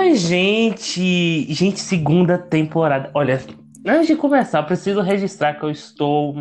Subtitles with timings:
[0.00, 1.52] Oi, gente!
[1.52, 3.10] Gente, segunda temporada.
[3.12, 3.38] Olha,
[3.86, 6.34] antes de começar, preciso registrar que eu estou,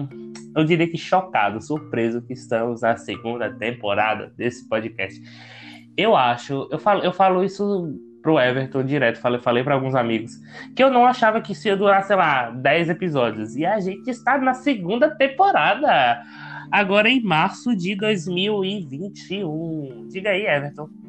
[0.55, 5.21] eu diria que chocado, surpreso que estamos na segunda temporada desse podcast.
[5.97, 10.31] Eu acho, eu falo, eu falo isso pro Everton direto, falei, falei para alguns amigos,
[10.73, 13.57] que eu não achava que isso ia durar, sei lá, 10 episódios.
[13.57, 16.23] E a gente está na segunda temporada,
[16.71, 20.07] agora em março de 2021.
[20.07, 21.08] Diga aí, Everton.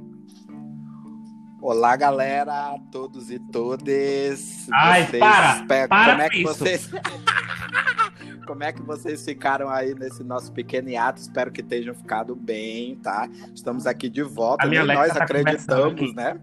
[1.62, 4.66] Olá, galera, todos e todas.
[4.72, 6.90] Ai, vocês, para, para como é que vocês
[8.46, 11.20] Como é que vocês ficaram aí nesse nosso pequeno hiato?
[11.20, 13.28] Espero que tenham ficado bem, tá?
[13.54, 14.66] Estamos aqui de volta.
[14.66, 16.40] Nem nós tá acreditamos, né?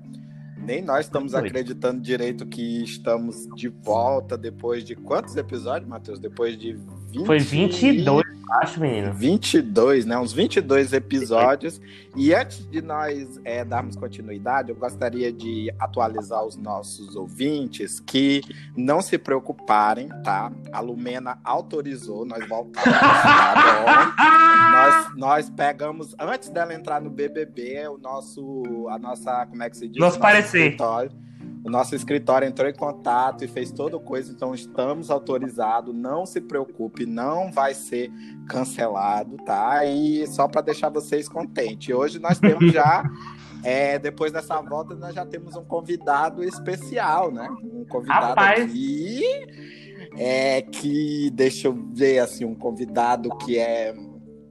[0.55, 6.20] Nem nós estamos acreditando direito que estamos de volta depois de quantos episódios, Matheus?
[6.20, 6.77] Depois de
[7.11, 7.25] 20...
[7.25, 8.23] Foi 22,
[8.61, 9.13] acho, menino.
[9.13, 10.17] 22, né?
[10.17, 11.80] Uns 22 episódios.
[12.16, 18.41] E antes de nós é, darmos continuidade, eu gostaria de atualizar os nossos ouvintes que
[18.75, 20.52] não se preocuparem, tá?
[20.72, 24.27] A Lumena autorizou nós voltarmos, tá bom?
[24.71, 29.77] nós, nós pegamos, antes dela entrar no BBB, o nosso, a nossa, como é que
[29.77, 29.97] se diz?
[29.97, 30.71] Nosso, nosso parecer.
[30.71, 31.27] Escritório
[31.63, 35.94] o nosso escritório entrou em contato e fez toda coisa, então estamos autorizados.
[35.94, 38.11] Não se preocupe, não vai ser
[38.47, 39.86] cancelado, tá?
[39.86, 41.94] E só para deixar vocês contentes.
[41.94, 43.03] Hoje nós temos já,
[43.64, 47.49] é, depois dessa volta, nós já temos um convidado especial, né?
[47.64, 48.64] Um convidado Rapaz.
[48.64, 49.21] aqui.
[50.16, 53.94] É, que deixa eu ver assim, um convidado que é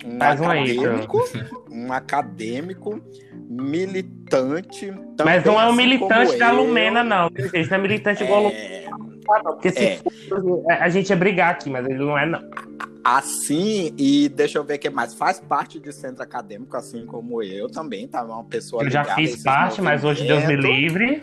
[0.06, 1.24] um Mais acadêmico,
[1.70, 3.02] um, um acadêmico
[3.48, 4.92] militante.
[5.24, 7.30] Mas não é um militante da Lumena, não.
[7.52, 8.26] Ele não é militante é...
[8.26, 8.86] igual a Lumena.
[9.42, 9.96] Porque se é.
[9.96, 12.40] for, a gente ia brigar aqui, mas ele não é, não.
[13.02, 15.14] Assim, e deixa eu ver o que mais.
[15.14, 18.22] Faz parte de centro acadêmico, assim como eu também, tá?
[18.22, 21.22] Uma pessoa Eu já fiz parte, mas hoje Deus me livre.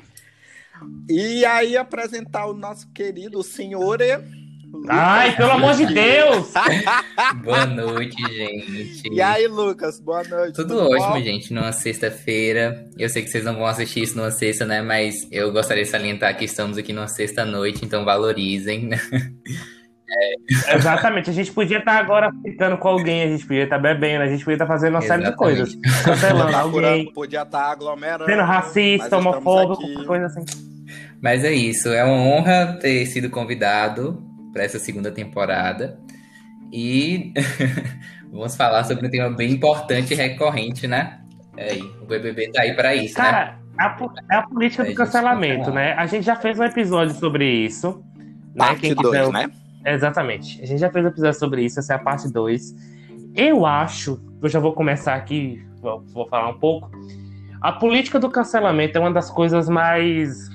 [1.09, 3.99] E aí apresentar o nosso querido senhor
[4.89, 6.51] Ai, pelo amor de Deus!
[7.43, 9.13] boa noite, gente.
[9.13, 10.55] E aí, Lucas, boa noite.
[10.55, 11.21] Tudo, tudo ótimo, bom?
[11.21, 12.87] gente, numa sexta-feira.
[12.97, 14.81] Eu sei que vocês não vão assistir isso numa sexta, né?
[14.81, 18.89] Mas eu gostaria de salientar que estamos aqui numa sexta-noite, então valorizem.
[20.15, 20.75] É...
[20.75, 24.27] Exatamente, a gente podia estar agora ficando com alguém, a gente podia estar bebendo, a
[24.27, 25.25] gente podia estar fazendo uma Exatamente.
[25.25, 26.03] série de coisas.
[26.03, 27.11] Cancelando alguém.
[27.13, 28.25] Podia estar aglomerando.
[28.25, 30.45] Sendo racista, homofóbico, coisa assim.
[31.21, 35.99] Mas é isso, é uma honra ter sido convidado para essa segunda temporada.
[36.71, 37.33] E
[38.31, 41.19] vamos falar sobre um tema bem importante e recorrente, né?
[41.57, 43.57] É, o BBB tá aí para isso, Cara, né?
[43.77, 43.97] A,
[44.31, 45.93] é a política é, do cancelamento, né?
[45.93, 48.03] A gente já fez um episódio sobre isso.
[48.55, 48.65] Né?
[48.65, 49.51] Parte 2, né?
[49.85, 50.61] Exatamente.
[50.61, 52.93] A gente já fez um episódio sobre isso, essa é a parte 2.
[53.35, 56.89] Eu acho, eu já vou começar aqui, vou, vou falar um pouco.
[57.61, 60.52] A política do cancelamento é uma das coisas mais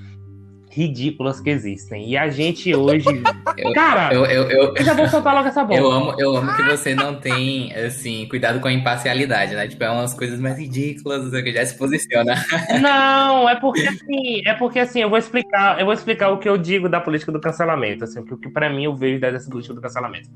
[0.71, 2.09] ridículas que existem.
[2.09, 3.07] E a gente hoje.
[3.57, 5.81] Eu, Cara, eu, eu, eu, eu, já vou soltar logo essa bola.
[5.81, 9.67] Eu amo, eu amo que você não tem, assim, cuidado com a imparcialidade, né?
[9.67, 12.35] Tipo, é umas coisas mais ridículas que já se posiciona.
[12.81, 16.49] Não, é porque assim, é porque assim, eu vou explicar, eu vou explicar o que
[16.49, 19.75] eu digo da política do cancelamento, assim, o que para mim eu vejo dessa política
[19.75, 20.29] do cancelamento.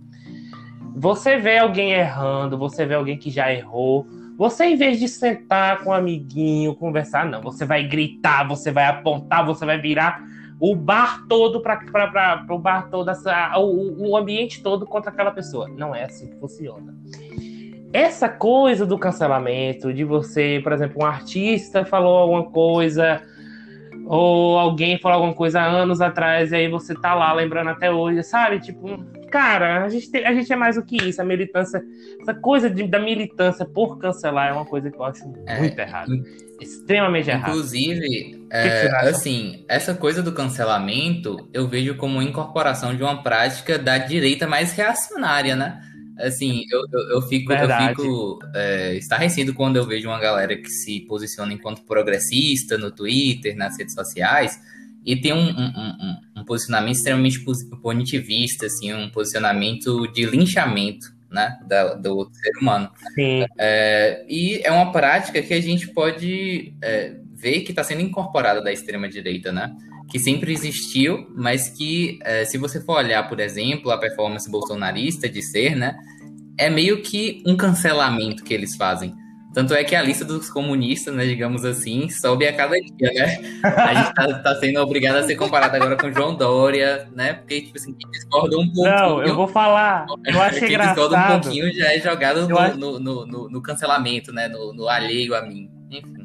[0.96, 4.06] Você vê alguém errando, você vê alguém que já errou,
[4.36, 7.40] você, em vez de sentar com um amiguinho, conversar, não.
[7.42, 10.22] Você vai gritar, você vai apontar, você vai virar
[10.58, 11.80] o bar todo para
[12.48, 15.68] o bar todo, essa, o, o ambiente todo contra aquela pessoa.
[15.68, 16.94] Não é assim que funciona.
[17.92, 23.20] Essa coisa do cancelamento, de você, por exemplo, um artista falou alguma coisa,
[24.06, 28.22] ou alguém falou alguma coisa anos atrás, e aí você tá lá lembrando até hoje,
[28.22, 28.60] sabe?
[28.60, 31.20] Tipo, cara, a gente, tem, a gente é mais do que isso.
[31.20, 31.82] A militância,
[32.20, 35.78] essa coisa de, da militância por cancelar é uma coisa que eu acho é, muito
[35.78, 36.12] errada.
[36.60, 37.48] Extremamente errada.
[37.48, 43.96] Inclusive, é, assim, essa coisa do cancelamento eu vejo como incorporação de uma prática da
[43.96, 45.80] direita mais reacionária, né?
[46.18, 50.68] Assim, eu, eu, eu fico, eu fico é, estarrecido quando eu vejo uma galera que
[50.68, 54.60] se posiciona enquanto progressista no Twitter, nas redes sociais,
[55.04, 57.40] e tem um, um, um, um posicionamento extremamente
[57.82, 62.90] punitivista, assim, um posicionamento de linchamento né, da, do ser humano.
[63.14, 63.44] Sim.
[63.58, 68.62] É, e é uma prática que a gente pode é, ver que está sendo incorporada
[68.62, 69.74] da extrema-direita, né?
[70.10, 75.28] Que sempre existiu, mas que, é, se você for olhar, por exemplo, a performance bolsonarista
[75.28, 75.96] de ser, né?
[76.58, 79.14] É meio que um cancelamento que eles fazem.
[79.52, 83.60] Tanto é que a lista dos comunistas, né, digamos assim, sobe a cada dia, né?
[83.62, 87.34] A gente tá, tá sendo obrigado a ser comparado agora com João Dória, né?
[87.34, 88.96] Porque, tipo assim, quem discorda um pouquinho...
[88.96, 90.94] Não, eu vou falar, eu acho quem engraçado.
[90.96, 92.78] Discorda um pouquinho já é jogado no, acho...
[92.78, 94.48] no, no, no, cancelamento, né?
[94.48, 96.21] No, no alheio a mim, enfim.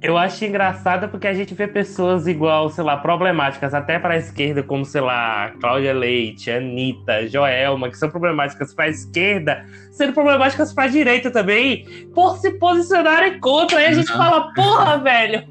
[0.00, 4.16] Eu acho engraçado porque a gente vê pessoas igual, sei lá, problemáticas até para a
[4.16, 10.12] esquerda, como, sei lá, Cláudia Leite, Anitta, Joelma, que são problemáticas para a esquerda, sendo
[10.12, 11.84] problemáticas para a direita também,
[12.14, 13.78] por se posicionarem contra.
[13.78, 15.44] Aí a gente fala, porra, velho,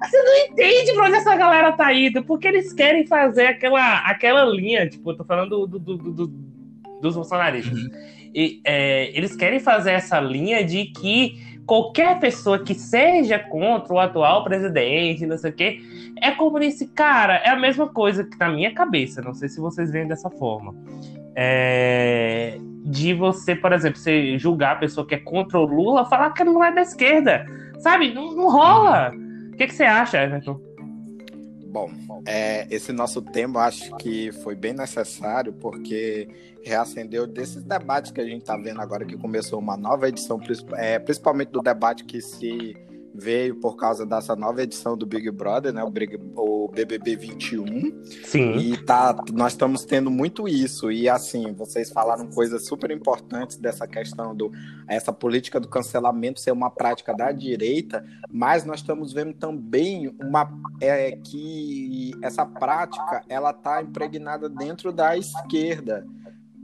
[0.00, 4.44] você não entende pra onde essa galera tá indo, porque eles querem fazer aquela, aquela
[4.44, 6.26] linha, tipo, tô falando do, do, do,
[7.02, 7.78] dos bolsonaristas.
[7.78, 7.90] Uhum.
[8.34, 13.98] E, é, eles querem fazer essa linha de que qualquer pessoa que seja contra o
[13.98, 15.80] atual presidente, não sei o quê,
[16.20, 16.86] é comunista.
[16.94, 20.30] Cara, é a mesma coisa que na minha cabeça, não sei se vocês veem dessa
[20.30, 20.74] forma.
[21.34, 22.58] É...
[22.84, 26.42] De você, por exemplo, você julgar a pessoa que é contra o Lula, falar que
[26.42, 27.46] não é da esquerda.
[27.78, 28.12] Sabe?
[28.12, 29.12] Não, não rola.
[29.52, 30.60] O que, que você acha, Everton?
[31.72, 31.90] Bom,
[32.26, 36.28] é, esse nosso tema acho que foi bem necessário, porque
[36.62, 40.38] reacendeu desses debates que a gente está vendo agora, que começou uma nova edição,
[40.76, 42.76] é, principalmente do debate que se
[43.14, 45.82] veio por causa dessa nova edição do Big Brother, né?
[45.82, 48.04] O, Big, o BBB 21.
[48.24, 48.56] Sim.
[48.56, 50.90] E tá, nós estamos tendo muito isso.
[50.90, 54.50] E assim, vocês falaram coisas super importantes dessa questão do
[54.88, 60.50] essa política do cancelamento ser uma prática da direita, mas nós estamos vendo também uma
[60.80, 66.06] é, que essa prática ela tá impregnada dentro da esquerda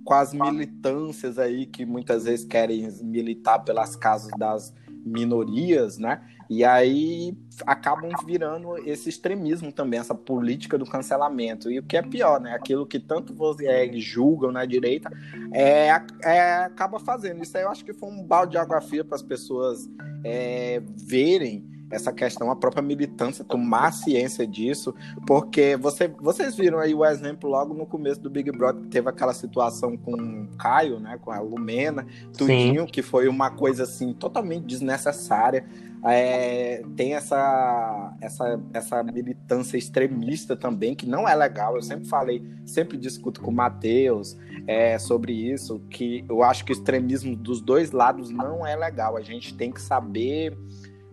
[0.04, 4.72] com as militâncias aí que muitas vezes querem militar pelas causas das
[5.04, 6.22] minorias, né?
[6.48, 7.36] E aí
[7.66, 11.70] acabam virando esse extremismo também, essa política do cancelamento.
[11.70, 12.54] E o que é pior, né?
[12.54, 15.10] Aquilo que tanto é, julgam na direita
[15.52, 15.88] é,
[16.22, 17.42] é, acaba fazendo.
[17.42, 19.88] Isso aí eu acho que foi um balde de água fria para as pessoas
[20.24, 24.94] é, verem essa questão, a própria militância tomar ciência disso,
[25.26, 29.08] porque você, vocês viram aí o exemplo logo no começo do Big Brother, que teve
[29.08, 32.06] aquela situação com o Caio, né, com a Lumena,
[32.36, 32.92] tudinho, Sim.
[32.92, 35.64] que foi uma coisa assim totalmente desnecessária.
[36.04, 41.74] É, tem essa, essa, essa militância extremista também, que não é legal.
[41.74, 44.36] Eu sempre falei, sempre discuto com o Matheus
[44.66, 49.16] é, sobre isso, que eu acho que o extremismo dos dois lados não é legal.
[49.16, 50.56] A gente tem que saber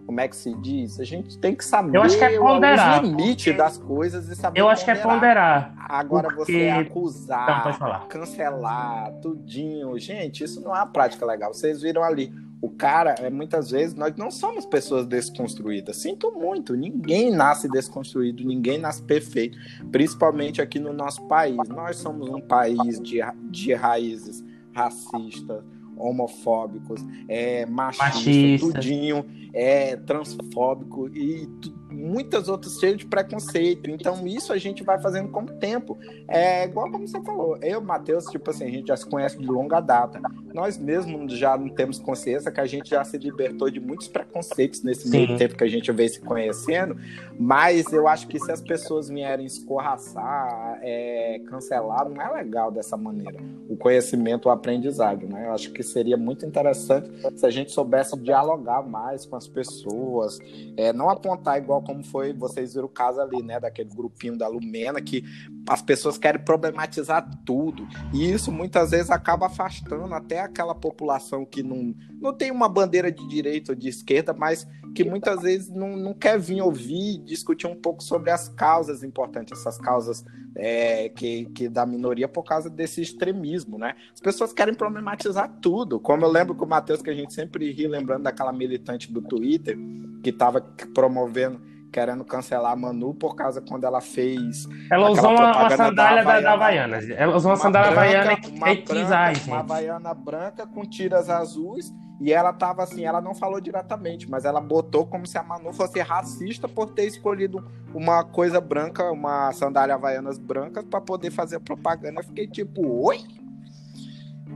[0.05, 0.99] como é que se diz?
[0.99, 3.53] A gente tem que saber eu acho que é ponderar, o limite porque...
[3.53, 5.01] das coisas e saber Eu acho ponderar.
[5.01, 5.75] que é ponderar.
[5.77, 6.51] Agora porque...
[6.53, 9.97] você acusar, então, cancelar, tudinho.
[9.97, 11.53] Gente, isso não é uma prática legal.
[11.53, 12.31] Vocês viram ali.
[12.61, 15.97] O cara, é, muitas vezes, nós não somos pessoas desconstruídas.
[15.97, 16.75] Sinto muito.
[16.75, 19.57] Ninguém nasce desconstruído, ninguém nasce perfeito.
[19.91, 21.57] Principalmente aqui no nosso país.
[21.67, 23.19] Nós somos um país de,
[23.49, 24.43] de raízes
[24.75, 25.63] racistas,
[25.97, 28.73] homofóbicos, é, machista, machista.
[28.73, 31.47] tudinho, é transfóbico e
[31.95, 33.89] muitas outras cheias de preconceito.
[33.89, 35.97] Então, isso a gente vai fazendo com o tempo.
[36.27, 39.45] É igual como você falou, eu, Matheus, tipo assim, a gente já se conhece de
[39.45, 40.21] longa data.
[40.53, 44.83] Nós mesmos já não temos consciência que a gente já se libertou de muitos preconceitos
[44.83, 45.09] nesse Sim.
[45.09, 46.97] meio tempo que a gente veio se conhecendo.
[47.39, 52.97] Mas eu acho que se as pessoas vierem escorraçar, é, cancelar, não é legal dessa
[52.97, 53.39] maneira.
[53.69, 55.47] O conhecimento, o aprendizado, né?
[55.47, 60.39] Eu acho que seria muito interessante se a gente soubesse dialogar mais com as pessoas,
[60.77, 64.47] é, não apontar igual como foi, vocês viram o caso ali, né, daquele grupinho da
[64.47, 65.23] Lumena, que
[65.67, 67.87] as pessoas querem problematizar tudo.
[68.13, 73.11] E isso muitas vezes acaba afastando até aquela população que não, não tem uma bandeira
[73.11, 77.67] de direita ou de esquerda, mas que muitas vezes não, não quer vir ouvir discutir
[77.67, 80.23] um pouco sobre as causas importantes, essas causas
[80.55, 83.95] é, que, que da minoria por causa desse extremismo, né?
[84.13, 85.99] As pessoas querem problematizar tudo.
[85.99, 89.21] Como eu lembro com o Matheus, que a gente sempre ri lembrando daquela militante do
[89.21, 89.77] Twitter
[90.23, 90.61] que estava
[90.93, 91.61] promovendo
[91.95, 94.67] querendo cancelar a Manu por causa quando ela fez.
[94.91, 96.97] Ela usou uma, uma sandália da, da Havaiana.
[96.97, 101.93] Ela usou uma, uma sandália Havaiana que uma, branca, uma Havaiana branca com tiras azuis.
[102.19, 105.73] E ela tava assim, ela não falou diretamente, mas ela botou como se a Manu
[105.73, 111.59] fosse racista por ter escolhido uma coisa branca, uma sandália havaianas brancas, para poder fazer
[111.59, 112.19] propaganda.
[112.19, 113.19] Eu fiquei tipo, oi?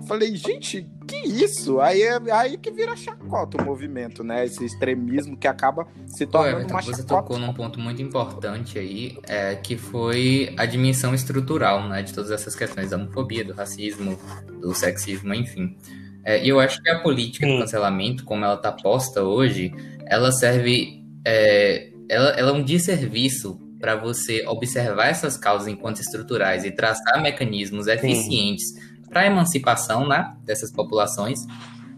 [0.09, 1.79] Falei, gente, que isso?
[1.79, 4.43] Aí, é, aí que vira chacota o movimento, né?
[4.43, 6.97] Esse extremismo que acaba se tornando Pô, uma chacota.
[6.97, 12.01] Você tocou num ponto muito importante aí, é, que foi a dimensão estrutural, né?
[12.01, 14.19] De todas essas questões da homofobia, do racismo,
[14.59, 15.77] do sexismo, enfim.
[16.25, 19.71] É, e eu acho que a política do cancelamento, como ela está posta hoje,
[20.07, 21.05] ela serve...
[21.23, 27.21] É, ela, ela é um desserviço para você observar essas causas enquanto estruturais e traçar
[27.21, 28.73] mecanismos eficientes
[29.09, 31.39] para a emancipação né, dessas populações,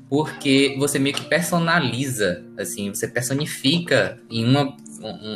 [0.10, 4.76] porque você meio que personaliza, assim, você personifica em uma,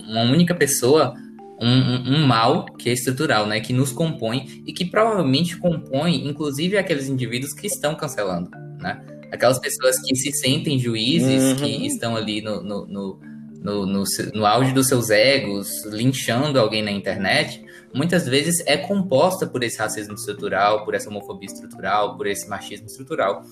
[0.08, 1.14] uma única pessoa
[1.62, 6.28] um, um, um, mal que é estrutural, né, que nos compõe e que provavelmente compõe,
[6.28, 8.50] inclusive, aqueles indivíduos que estão cancelando,
[8.82, 9.02] né?
[9.32, 11.56] Aquelas pessoas que se sentem juízes, uhum.
[11.56, 13.20] que estão ali no, no, no
[13.66, 14.04] no, no,
[14.36, 17.65] no auge dos seus egos, linchando alguém na internet,
[17.96, 22.88] muitas vezes é composta por esse racismo estrutural, por essa homofobia estrutural, por esse machismo
[22.88, 23.44] estrutural.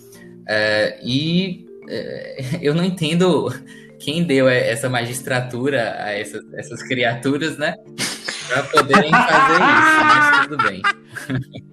[0.47, 3.53] É, e é, eu não entendo
[3.99, 7.75] quem deu essa magistratura a essas, essas criaturas, né?
[8.47, 10.81] Para poderem fazer isso, mas tudo bem.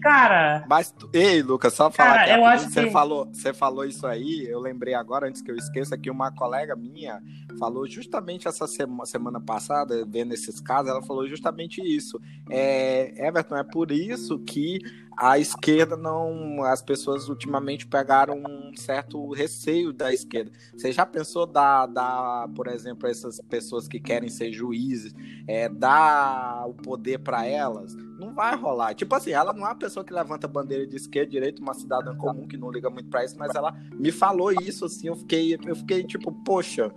[0.00, 0.64] Cara.
[0.68, 2.14] Mas, ei, Lucas, só falar.
[2.14, 2.90] Cara, eu acho você que...
[2.90, 6.76] falou, você falou isso aí, eu lembrei agora, antes que eu esqueça, que uma colega
[6.76, 7.20] minha
[7.58, 12.20] falou justamente essa semana, semana passada, vendo esses casos, ela falou justamente isso.
[12.48, 14.78] É, Everton, é por isso que
[15.20, 16.62] a esquerda não.
[16.62, 20.52] As pessoas ultimamente pegaram um certo receio da esquerda.
[20.72, 25.12] Você já pensou dar, dar por exemplo, essas pessoas que querem ser juízes,
[25.46, 27.94] é, dar o poder para elas?
[28.18, 28.94] Não vai rolar.
[28.94, 32.16] Tipo assim, ela não é uma pessoa que levanta bandeira de esquerda, direito, uma cidadã
[32.16, 35.58] comum que não liga muito para isso, mas ela me falou isso, assim, eu fiquei,
[35.66, 36.92] eu fiquei tipo, poxa,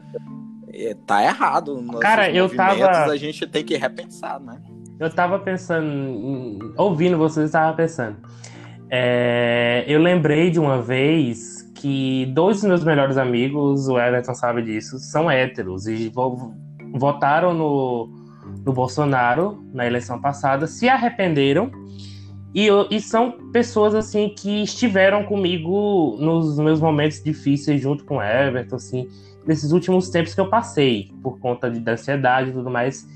[0.73, 1.83] é, tá errado.
[1.99, 3.11] Cara, eu tava.
[3.11, 4.61] A gente tem que repensar, né?
[5.01, 8.17] Eu tava pensando, ouvindo vocês, eu tava pensando.
[8.87, 14.61] É, eu lembrei de uma vez que dois dos meus melhores amigos, o Everton sabe
[14.61, 16.11] disso, são héteros e
[16.93, 18.11] votaram no,
[18.63, 21.71] no Bolsonaro na eleição passada, se arrependeram
[22.53, 28.21] e, e, são pessoas assim que estiveram comigo nos meus momentos difíceis junto com o
[28.21, 29.07] Everton, assim,
[29.47, 33.07] nesses últimos tempos que eu passei por conta de, da ansiedade e tudo mais.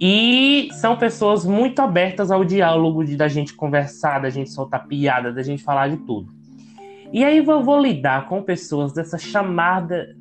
[0.00, 5.32] E são pessoas muito abertas ao diálogo, de da gente conversar, da gente soltar piada,
[5.32, 6.32] da gente falar de tudo.
[7.12, 10.16] E aí eu vou lidar com pessoas dessa chamada,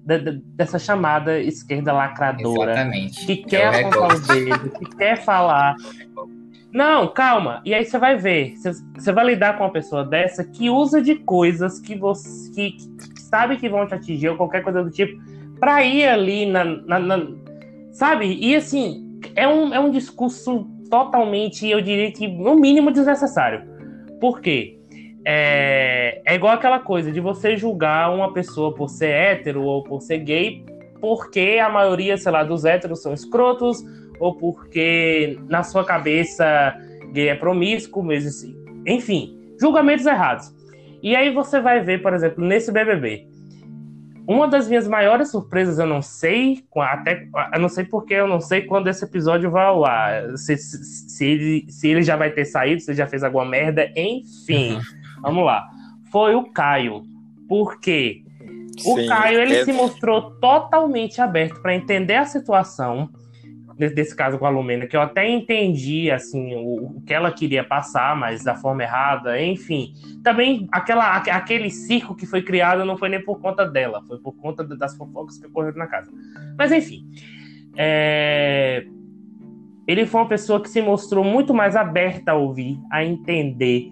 [0.55, 3.25] dessa chamada esquerda lacradora, Exatamente.
[3.25, 5.75] que quer apontar o dedo, que quer falar.
[6.71, 7.61] Não, calma.
[7.65, 8.53] E aí você vai ver,
[8.95, 13.21] você vai lidar com uma pessoa dessa que usa de coisas que você que, que
[13.21, 15.19] sabe que vão te atingir ou qualquer coisa do tipo,
[15.59, 17.27] para ir ali na, na, na,
[17.91, 18.37] sabe?
[18.39, 19.02] E assim,
[19.35, 23.63] é um, é um discurso totalmente, eu diria que no mínimo desnecessário.
[24.19, 24.77] Por quê?
[25.25, 30.01] É, é igual aquela coisa de você julgar uma pessoa por ser hétero ou por
[30.01, 30.65] ser gay,
[30.99, 33.83] porque a maioria, sei lá, dos héteros são escrotos,
[34.19, 36.75] ou porque na sua cabeça
[37.11, 38.55] gay é promíscuo, mesmo assim.
[38.85, 40.53] Enfim, julgamentos errados.
[41.01, 43.27] E aí você vai ver, por exemplo, nesse BBB,
[44.27, 48.39] uma das minhas maiores surpresas, eu não sei, até eu não sei porque eu não
[48.39, 50.37] sei quando esse episódio vai ao ar.
[50.37, 53.45] Se, se, se, ele, se ele já vai ter saído, se ele já fez alguma
[53.45, 54.75] merda, enfim.
[54.75, 54.81] Uhum.
[55.21, 55.67] Vamos lá.
[56.11, 57.03] Foi o Caio.
[57.49, 58.23] Por quê?
[58.85, 59.65] O Sim, Caio ele é...
[59.65, 63.09] se mostrou totalmente aberto para entender a situação
[63.91, 67.63] desse caso com a Lumena, que eu até entendi assim o, o, que ela queria
[67.63, 69.93] passar, mas da forma errada, enfim.
[70.23, 74.33] Também aquela, aquele circo que foi criado não foi nem por conta dela, foi por
[74.33, 76.11] conta das fofocas que ocorreram na casa.
[76.57, 77.05] Mas enfim.
[77.75, 78.85] É...
[79.87, 83.91] Ele foi uma pessoa que se mostrou muito mais aberta a ouvir, a entender,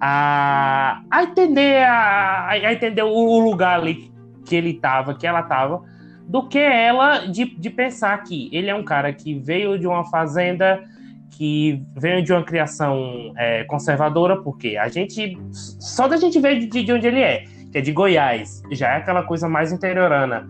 [0.00, 4.12] a, a entender, a, a entender o lugar ali
[4.44, 5.82] que ele estava, que ela estava
[6.28, 10.04] do que ela de, de pensar que ele é um cara que veio de uma
[10.04, 10.82] fazenda,
[11.30, 15.36] que veio de uma criação é, conservadora, porque a gente.
[15.52, 18.96] Só da gente ver de, de onde ele é, que é de Goiás, já é
[18.98, 20.46] aquela coisa mais interiorana.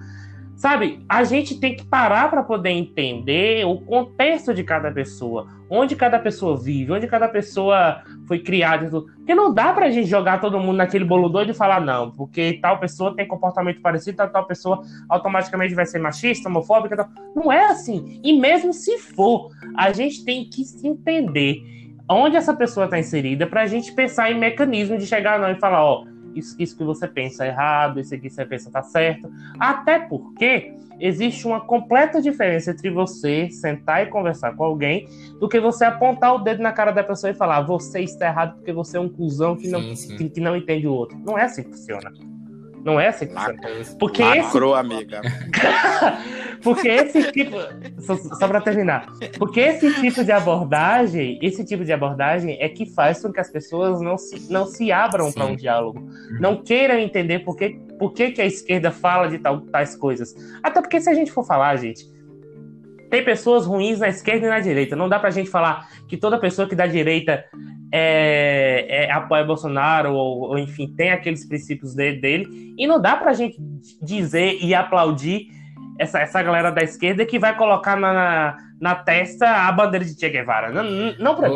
[0.62, 5.96] Sabe, a gente tem que parar para poder entender o contexto de cada pessoa, onde
[5.96, 8.88] cada pessoa vive, onde cada pessoa foi criada.
[8.88, 12.60] Porque não dá pra gente jogar todo mundo naquele bolo doido e falar, não, porque
[12.62, 16.96] tal pessoa tem comportamento parecido, tal, tal pessoa automaticamente vai ser machista, homofóbica.
[16.96, 17.08] Tal.
[17.34, 18.20] Não é assim.
[18.22, 21.60] E mesmo se for, a gente tem que entender
[22.08, 25.56] onde essa pessoa está inserida para a gente pensar em mecanismos de chegar não e
[25.56, 26.04] falar, ó,
[26.34, 29.30] isso, isso que você pensa é errado, isso aqui que você pensa tá certo.
[29.58, 35.08] Até porque existe uma completa diferença entre você sentar e conversar com alguém
[35.40, 38.56] do que você apontar o dedo na cara da pessoa e falar você está errado
[38.56, 40.16] porque você é um cuzão que, sim, não, sim.
[40.16, 41.18] Que, que não entende o outro.
[41.18, 42.12] Não é assim que funciona.
[42.84, 43.34] Não é assim que
[43.98, 44.78] Porque Macro, esse...
[44.78, 45.20] amiga.
[46.62, 47.56] Porque esse tipo.
[48.00, 49.06] Só, só para terminar.
[49.38, 53.50] Porque esse tipo de abordagem, esse tipo de abordagem é que faz com que as
[53.50, 56.08] pessoas não se, não se abram para um diálogo.
[56.40, 60.34] Não queiram entender por que, por que, que a esquerda fala de tal, tais coisas.
[60.62, 62.11] Até porque se a gente for falar, gente,
[63.12, 64.96] tem pessoas ruins na esquerda e na direita.
[64.96, 67.44] Não dá pra gente falar que toda pessoa que da direita
[67.92, 72.74] é, é, apoia Bolsonaro ou, ou, enfim, tem aqueles princípios dele, dele.
[72.78, 73.58] E não dá pra gente
[74.00, 75.48] dizer e aplaudir
[75.98, 80.18] essa, essa galera da esquerda que vai colocar na, na, na testa a bandeira de
[80.18, 80.72] Che Guevara.
[80.72, 81.50] Não, não pra.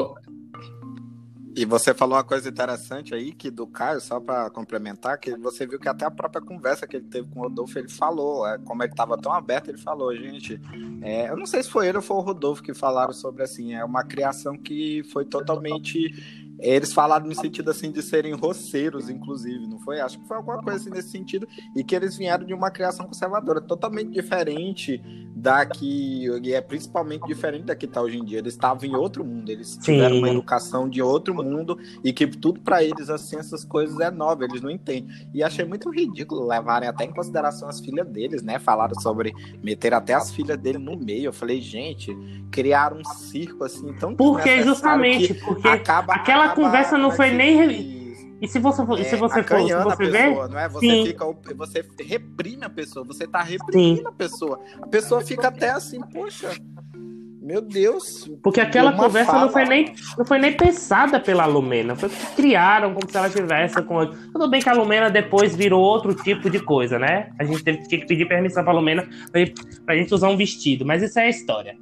[1.56, 5.66] E você falou uma coisa interessante aí, que do Caio, só para complementar, que você
[5.66, 8.58] viu que até a própria conversa que ele teve com o Rodolfo, ele falou, é,
[8.58, 10.60] como ele estava tão aberto, ele falou, gente,
[11.00, 13.72] é, eu não sei se foi ele ou foi o Rodolfo que falaram sobre, assim,
[13.72, 16.12] é uma criação que foi totalmente
[16.58, 20.00] eles falaram no sentido assim de serem roceiros, inclusive, não foi?
[20.00, 21.46] Acho que foi alguma coisa assim nesse sentido.
[21.74, 25.02] E que eles vieram de uma criação conservadora, totalmente diferente
[25.36, 26.24] da que.
[26.42, 28.38] E é principalmente diferente da que está hoje em dia.
[28.38, 30.18] Eles estavam em outro mundo, eles tiveram Sim.
[30.20, 34.44] uma educação de outro mundo e que tudo para eles, assim, essas coisas é nova,
[34.44, 35.06] eles não entendem.
[35.34, 38.58] E achei muito ridículo levarem até em consideração as filhas deles, né?
[38.58, 41.26] Falaram sobre meter até as filhas dele no meio.
[41.26, 42.16] Eu falei, gente,
[42.50, 47.95] criaram um circo assim tão Porque justamente, porque acaba, aquela acaba, conversa não foi nem.
[48.40, 50.68] E se você for, é, se você for, se você pessoa, não é?
[50.68, 51.06] Você Sim.
[51.06, 51.24] fica,
[51.54, 54.06] você reprime a pessoa, você tá reprimindo Sim.
[54.06, 54.60] a pessoa.
[54.82, 56.50] A pessoa fica até assim, poxa,
[57.46, 58.28] meu Deus.
[58.42, 59.44] Porque aquela conversa fala.
[59.44, 61.94] não foi, nem, não foi nem pensada pela Lumena.
[61.94, 64.04] Foi que criaram como se ela tivesse com.
[64.32, 67.30] Tudo bem que a Lumena depois virou outro tipo de coisa, né?
[67.38, 69.40] A gente teve, tinha que pedir permissão pra Lumena pra,
[69.84, 70.84] pra gente usar um vestido.
[70.84, 71.78] Mas isso é a história.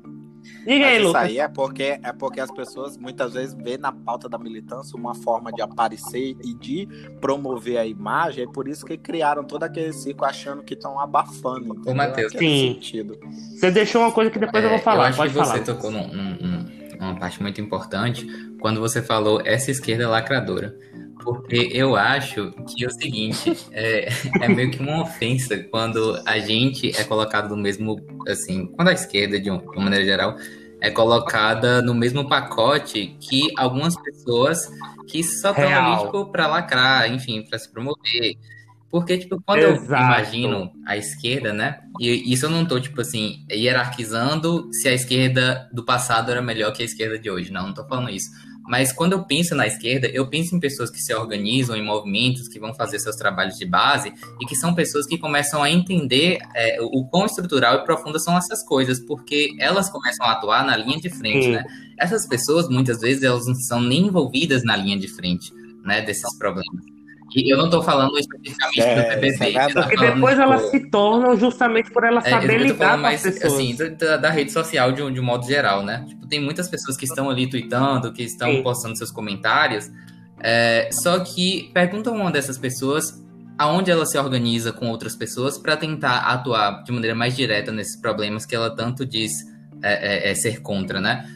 [0.66, 1.22] Diga aí, Lucas.
[1.22, 4.96] Isso aí é porque, é porque as pessoas muitas vezes vê na pauta da militância
[4.96, 6.88] uma forma de aparecer e de
[7.20, 11.74] promover a imagem, é por isso que criaram todo aquele ciclo achando que estão abafando.
[11.74, 11.92] Entendeu?
[11.92, 12.74] Ô, Matheus, sim.
[12.74, 13.18] Sentido.
[13.56, 15.04] Você deixou uma coisa que depois é, eu vou falar.
[15.04, 15.58] Eu acho Pode que falar.
[15.58, 16.66] você tocou num, num,
[16.98, 18.26] numa parte muito importante
[18.60, 20.74] quando você falou essa esquerda lacradora.
[21.24, 24.08] Porque eu acho que é o seguinte, é,
[24.42, 27.96] é meio que uma ofensa quando a gente é colocado no mesmo,
[28.28, 30.36] assim, quando a esquerda, de uma maneira geral,
[30.80, 34.70] é colocada no mesmo pacote que algumas pessoas
[35.08, 38.36] que só estão ali, tipo, pra lacrar, enfim, para se promover.
[38.90, 39.92] Porque, tipo, quando Exato.
[39.92, 41.80] eu imagino a esquerda, né?
[41.98, 46.72] E isso eu não tô, tipo assim, hierarquizando se a esquerda do passado era melhor
[46.72, 47.50] que a esquerda de hoje.
[47.50, 48.30] Não, não tô falando isso.
[48.66, 52.48] Mas quando eu penso na esquerda, eu penso em pessoas que se organizam em movimentos,
[52.48, 56.38] que vão fazer seus trabalhos de base e que são pessoas que começam a entender
[56.54, 60.76] é, o quão estrutural e profunda são essas coisas, porque elas começam a atuar na
[60.76, 61.52] linha de frente, Sim.
[61.52, 61.64] né?
[61.98, 65.52] Essas pessoas, muitas vezes, elas não são nem envolvidas na linha de frente,
[65.84, 66.93] né, desses problemas.
[67.34, 69.56] E eu não estou falando especificamente é, do PPP.
[69.56, 73.26] É porque depois elas se tornam justamente por elas é, saberem é, lidar com mais,
[73.26, 73.54] as pessoas.
[73.54, 76.04] Assim, da, da, rede social de um, de um modo geral, né?
[76.06, 78.62] Tipo, tem muitas pessoas que estão ali tweetando, que estão Sim.
[78.62, 79.90] postando seus comentários.
[80.40, 83.22] É, só que perguntam uma dessas pessoas
[83.58, 87.96] aonde ela se organiza com outras pessoas para tentar atuar de maneira mais direta nesses
[87.96, 89.32] problemas que ela tanto diz
[89.82, 91.28] é, é, é ser contra, né?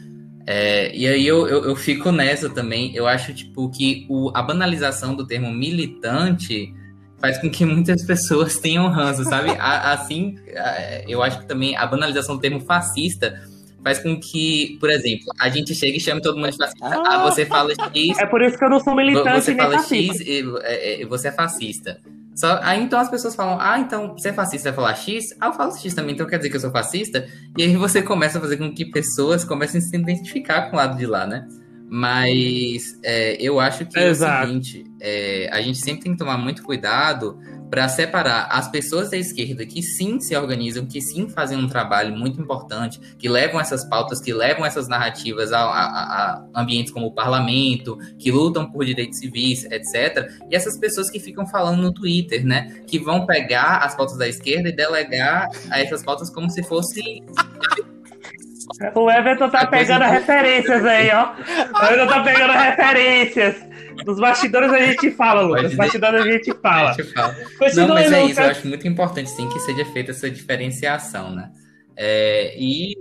[0.51, 2.91] É, e aí eu, eu, eu, fico nessa também.
[2.95, 6.73] Eu acho tipo que o, a banalização do termo militante
[7.19, 9.51] faz com que muitas pessoas tenham ranço, sabe?
[9.59, 13.39] A, assim, a, eu acho que também a banalização do termo fascista
[13.83, 16.83] faz com que, por exemplo, a gente chega e chama todo mundo de fascista.
[16.83, 18.17] Ah, ah você fala X.
[18.17, 19.41] É por isso que eu não sou militante.
[19.43, 22.01] Você fala X e, e, e você é fascista.
[22.39, 25.35] Só, aí então as pessoas falam, ah, então você é fascista, vai falar X?
[25.41, 27.27] Ah, eu falo X também, então quer dizer que eu sou fascista?
[27.57, 30.79] E aí você começa a fazer com que pessoas comecem a se identificar com o
[30.79, 31.45] lado de lá, né?
[31.89, 34.31] Mas é, eu acho que Exato.
[34.31, 37.37] é o seguinte, é, a gente sempre tem que tomar muito cuidado
[37.69, 42.15] para separar as pessoas da esquerda que sim se organizam, que sim fazem um trabalho
[42.15, 47.07] muito importante, que levam essas pautas, que levam essas narrativas a, a, a ambientes como
[47.07, 50.29] o parlamento, que lutam por direitos civis, etc.
[50.49, 52.81] E essas pessoas que ficam falando no Twitter, né?
[52.87, 57.23] Que vão pegar as pautas da esquerda e delegar a essas pautas como se fosse
[58.95, 61.31] o Everton tá pegando referências aí, ó.
[61.33, 63.68] O Everton tá pegando referências.
[64.05, 65.63] Nos bastidores a gente fala, Lucas.
[65.63, 66.91] Nos bastidores a gente fala.
[66.91, 67.35] A gente fala.
[67.75, 71.51] Não, mas é isso, eu acho muito importante, sim, que seja feita essa diferenciação, né?
[71.95, 72.95] É, e.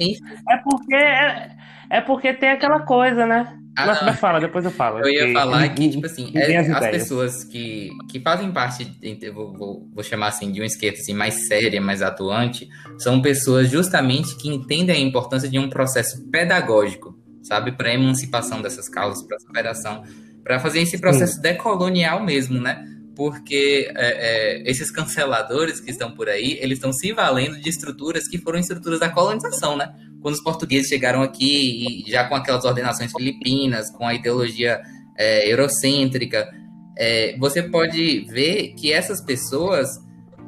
[0.00, 1.50] É porque, é,
[1.90, 3.58] é porque tem aquela coisa, né?
[3.76, 4.14] Ah, Mas não.
[4.14, 5.00] fala, depois eu falo.
[5.00, 8.86] Eu ia falar que, tipo assim, é, as, as pessoas que, que fazem parte,
[9.32, 12.68] vou, vou, vou, chamar assim, de uma esquerda assim, mais séria, mais atuante,
[12.98, 17.72] são pessoas justamente que entendem a importância de um processo pedagógico sabe?
[17.72, 20.02] Para a emancipação dessas causas, para a superação,
[20.42, 21.42] para fazer esse processo Sim.
[21.42, 22.84] decolonial mesmo, né?
[23.14, 28.26] Porque é, é, esses canceladores que estão por aí, eles estão se valendo de estruturas
[28.26, 29.94] que foram estruturas da colonização, né?
[30.20, 34.80] Quando os portugueses chegaram aqui, já com aquelas ordenações filipinas, com a ideologia
[35.16, 36.48] é, eurocêntrica,
[36.96, 39.88] é, você pode ver que essas pessoas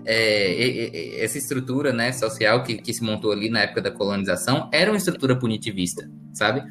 [0.04, 4.90] é, essa estrutura né, social que, que, se montou ali na época da colonização era
[4.90, 6.62] uma estrutura punitivista, sabe?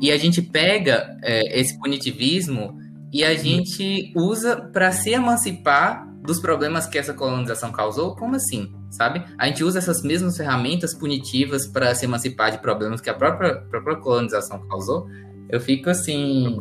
[0.00, 2.78] E a gente pega é, esse punitivismo
[3.12, 8.16] e a gente usa para se emancipar dos problemas que essa colonização causou.
[8.16, 8.72] Como assim?
[8.90, 9.22] Sabe?
[9.38, 13.56] A gente usa essas mesmas ferramentas punitivas para se emancipar de problemas que a própria,
[13.56, 15.06] própria colonização causou.
[15.48, 16.58] eu fico assim.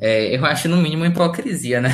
[0.00, 1.90] É, eu acho no mínimo hipocrisia, né?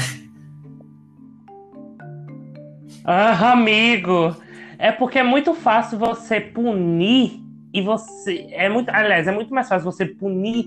[3.05, 4.35] Ah, amigo,
[4.79, 7.42] é porque é muito fácil você punir
[7.73, 10.67] e você é muito, aliás, é muito mais fácil você punir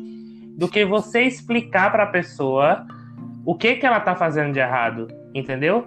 [0.57, 2.85] do que você explicar para a pessoa
[3.45, 5.85] o que que ela tá fazendo de errado, entendeu?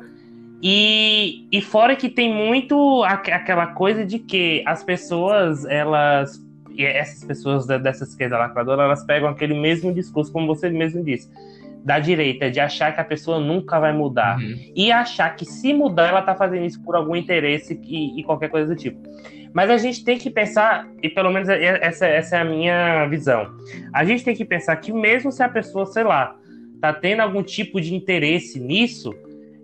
[0.62, 6.40] E, e fora que tem muito aquela coisa de que as pessoas, elas
[6.78, 11.28] e essas pessoas dessa esquerda lacradora, elas pegam aquele mesmo discurso, como você mesmo disse,
[11.85, 14.38] da direita, de achar que a pessoa nunca vai mudar.
[14.38, 14.57] Uhum.
[14.76, 18.48] E achar que se mudar, ela tá fazendo isso por algum interesse e, e, qualquer
[18.48, 19.00] coisa do tipo.
[19.53, 23.51] Mas a gente tem que pensar, e pelo menos essa, essa é a minha visão,
[23.93, 26.37] a gente tem que pensar que mesmo se a pessoa, sei lá,
[26.81, 29.15] tá tendo algum tipo de interesse nisso,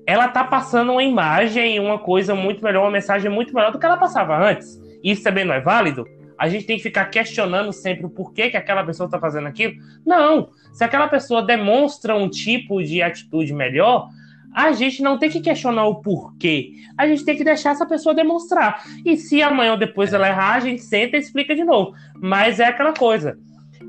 [0.07, 3.87] ela tá passando uma imagem, uma coisa muito melhor, uma mensagem muito melhor do que
[3.87, 4.81] ela passava antes.
[5.03, 6.07] Isso também não é válido?
[6.39, 9.75] a gente tem que ficar questionando sempre o porquê que aquela pessoa está fazendo aquilo.
[10.05, 10.51] Não.
[10.73, 14.09] Se aquela pessoa demonstra um tipo de atitude melhor,
[14.55, 16.75] a gente não tem que questionar o porquê.
[16.97, 18.85] A gente tem que deixar essa pessoa demonstrar.
[19.05, 21.93] E se amanhã ou depois ela errar, a gente senta e explica de novo.
[22.15, 23.37] Mas é aquela coisa.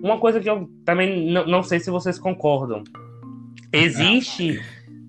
[0.01, 2.83] Uma coisa que eu também não, não sei se vocês concordam.
[3.71, 4.59] Existe.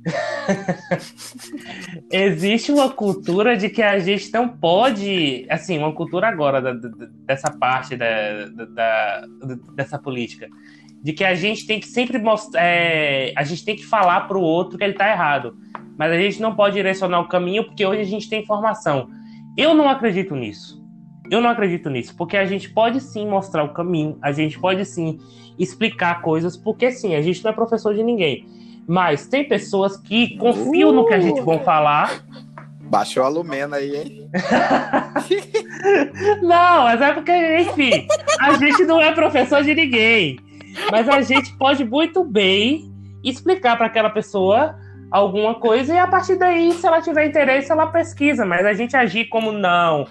[2.12, 7.08] Existe uma cultura de que a gente não pode, assim, uma cultura agora da, da,
[7.24, 9.26] dessa parte da, da,
[9.74, 10.48] dessa política,
[11.02, 14.36] de que a gente tem que sempre mostrar, é, a gente tem que falar para
[14.36, 15.54] o outro que ele está errado,
[15.96, 19.08] mas a gente não pode direcionar o caminho porque hoje a gente tem informação.
[19.56, 20.84] Eu não acredito nisso.
[21.30, 24.84] Eu não acredito nisso, porque a gente pode sim mostrar o caminho, a gente pode
[24.84, 25.18] sim
[25.58, 28.46] explicar coisas, porque sim, a gente não é professor de ninguém.
[28.86, 30.92] Mas tem pessoas que confiam uh!
[30.92, 32.22] no que a gente vai falar.
[32.82, 34.30] Baixou a Lumena aí, hein?
[36.42, 38.06] não, mas é porque, enfim,
[38.38, 40.38] a gente não é professor de ninguém.
[40.90, 42.92] Mas a gente pode muito bem
[43.24, 44.76] explicar para aquela pessoa
[45.10, 48.44] alguma coisa e a partir daí, se ela tiver interesse, ela pesquisa.
[48.44, 50.06] Mas a gente agir como não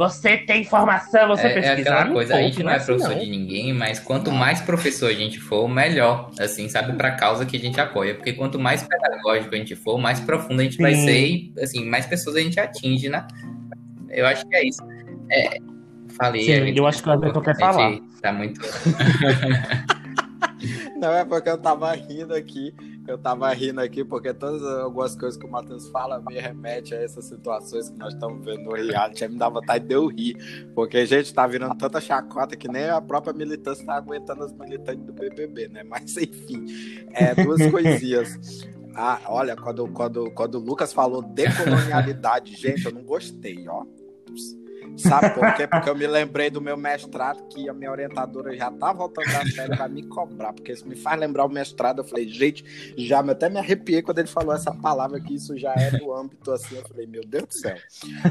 [0.00, 1.90] você tem informação, você é, pesquisa.
[1.90, 3.18] É aquela coisa, a gente não é assim, professor não.
[3.18, 7.54] de ninguém, mas quanto mais professor a gente for, melhor, assim, sabe, para causa que
[7.58, 8.14] a gente apoia.
[8.14, 10.82] Porque quanto mais pedagógico a gente for, mais profundo a gente Sim.
[10.82, 13.26] vai ser e, assim, mais pessoas a gente atinge, né?
[14.08, 14.82] Eu acho que é isso.
[15.30, 15.58] É,
[16.20, 16.44] falei.
[16.44, 17.98] Sim, eu acho que o Everton quer falar.
[18.20, 18.60] Tá muito.
[20.96, 22.74] Não, é porque eu tava rindo aqui.
[23.08, 27.02] Eu tava rindo aqui porque todas algumas coisas que o Matheus fala me remete a
[27.02, 29.24] essas situações que nós estamos vendo no reality.
[29.24, 30.36] Aí me dá vontade de eu rir.
[30.74, 34.52] Porque a gente tá virando tanta chacota que nem a própria militância tá aguentando as
[34.52, 35.82] militantes do BBB, né?
[35.82, 36.66] Mas enfim,
[37.14, 38.68] é, duas coisinhas.
[38.94, 43.84] Ah, olha, quando, quando, quando o Lucas falou decolonialidade, gente, eu não gostei, ó.
[44.96, 45.66] Sabe por quê?
[45.66, 49.44] Porque eu me lembrei do meu mestrado, que a minha orientadora já tá voltando da
[49.46, 52.00] série pra me cobrar, porque isso me faz lembrar o mestrado.
[52.00, 52.64] Eu falei, gente,
[52.96, 56.50] já até me arrepiei quando ele falou essa palavra, que isso já é do âmbito
[56.52, 56.76] assim.
[56.76, 57.76] Eu falei, meu Deus do céu.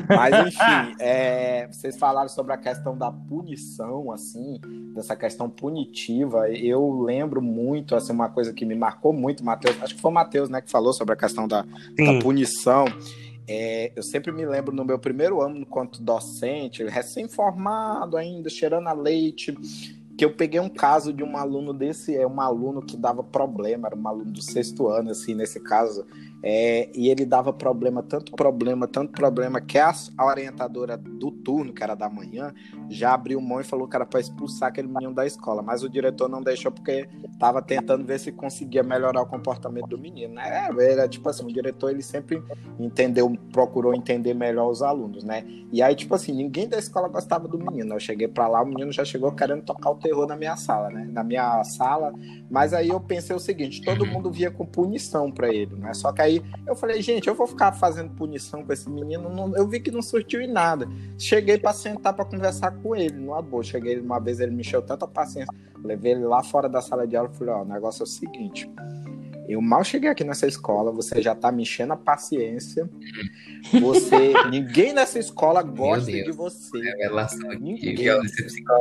[0.07, 4.59] Mas, enfim, é, vocês falaram sobre a questão da punição, assim,
[4.93, 6.49] dessa questão punitiva.
[6.49, 10.13] Eu lembro muito, assim, uma coisa que me marcou muito, Matheus, acho que foi o
[10.13, 12.85] Matheus, né, que falou sobre a questão da, da punição.
[13.51, 18.93] É, eu sempre me lembro no meu primeiro ano enquanto docente, recém-formado ainda, cheirando a
[18.93, 19.57] leite,
[20.15, 23.87] que eu peguei um caso de um aluno desse, é um aluno que dava problema,
[23.87, 26.05] era um aluno do sexto ano, assim, nesse caso,
[26.41, 31.73] é, e ele dava problema, tanto problema, tanto problema, que a, a, orientadora do turno,
[31.73, 32.53] que era da manhã,
[32.89, 35.61] já abriu mão e falou que era para expulsar aquele menino da escola.
[35.61, 39.97] Mas o diretor não deixou porque estava tentando ver se conseguia melhorar o comportamento do
[39.97, 40.35] menino.
[40.35, 40.69] Né?
[40.79, 42.41] Era tipo assim, o diretor ele sempre
[42.79, 45.45] entendeu, procurou entender melhor os alunos, né?
[45.71, 47.93] E aí, tipo assim, ninguém da escola gostava do menino.
[47.93, 50.89] Eu cheguei para lá, o menino já chegou querendo tocar o terror na minha sala,
[50.89, 51.07] né?
[51.11, 52.13] Na minha sala.
[52.49, 55.93] Mas aí eu pensei o seguinte: todo mundo via com punição para ele, né?
[55.93, 59.29] Só que aí aí eu falei, gente, eu vou ficar fazendo punição com esse menino.
[59.29, 60.87] Não, eu vi que não surtiu em nada.
[61.17, 63.63] Cheguei para sentar para conversar com ele, numa boa.
[63.63, 65.53] Cheguei uma vez, ele me encheu tanta paciência.
[65.83, 68.07] Levei ele lá fora da sala de aula e falei: Ó, o negócio é o
[68.07, 68.69] seguinte.
[69.47, 72.87] Eu mal cheguei aqui nessa escola, você já tá me enchendo a paciência.
[73.81, 76.77] Você, ninguém nessa escola gosta de você.
[77.59, 77.95] ninguém.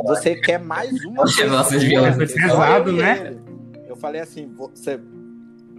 [0.05, 2.13] Você quer mais uma pessoa.
[2.13, 3.35] pesado, né?
[3.87, 4.99] Eu falei assim, você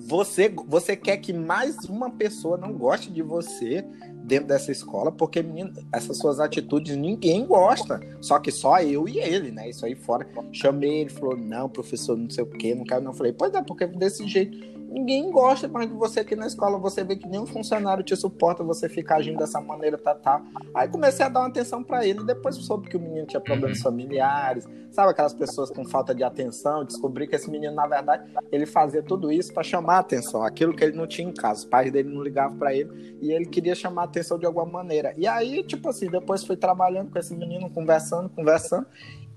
[0.01, 3.85] você, você quer que mais uma pessoa não goste de você
[4.25, 9.19] dentro dessa escola, porque menino, essas suas atitudes ninguém gosta, só que só eu e
[9.19, 9.69] ele, né?
[9.69, 10.27] Isso aí fora.
[10.53, 13.13] Chamei ele, falou: Não, professor, não sei o que, não quero, não.
[13.13, 14.59] Falei: Pois é, porque desse jeito
[14.91, 16.79] ninguém gosta mais de você aqui na escola.
[16.79, 20.43] Você vê que nenhum funcionário te suporta, você fica agindo dessa maneira, tá, tá.
[20.75, 22.25] Aí comecei a dar uma atenção para ele.
[22.25, 23.85] Depois soube que o menino tinha problemas uhum.
[23.85, 26.85] familiares, sabe aquelas pessoas com falta de atenção.
[26.85, 30.75] Descobri que esse menino, na verdade, ele fazia tudo isso para chamar a atenção, aquilo
[30.75, 31.61] que ele não tinha em casa.
[31.61, 34.67] Os pais dele não ligavam para ele e ele queria chamar a atenção de alguma
[34.67, 35.15] maneira.
[35.17, 38.87] E aí, tipo assim, depois fui trabalhando com esse menino, conversando, conversando.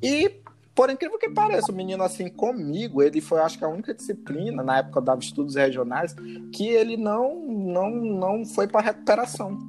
[0.02, 0.43] E
[0.76, 4.64] por incrível que pareça, o menino, assim, comigo, ele foi, acho que, a única disciplina,
[4.64, 6.16] na época eu dava estudos regionais,
[6.52, 9.60] que ele não, não, não foi para recuperação.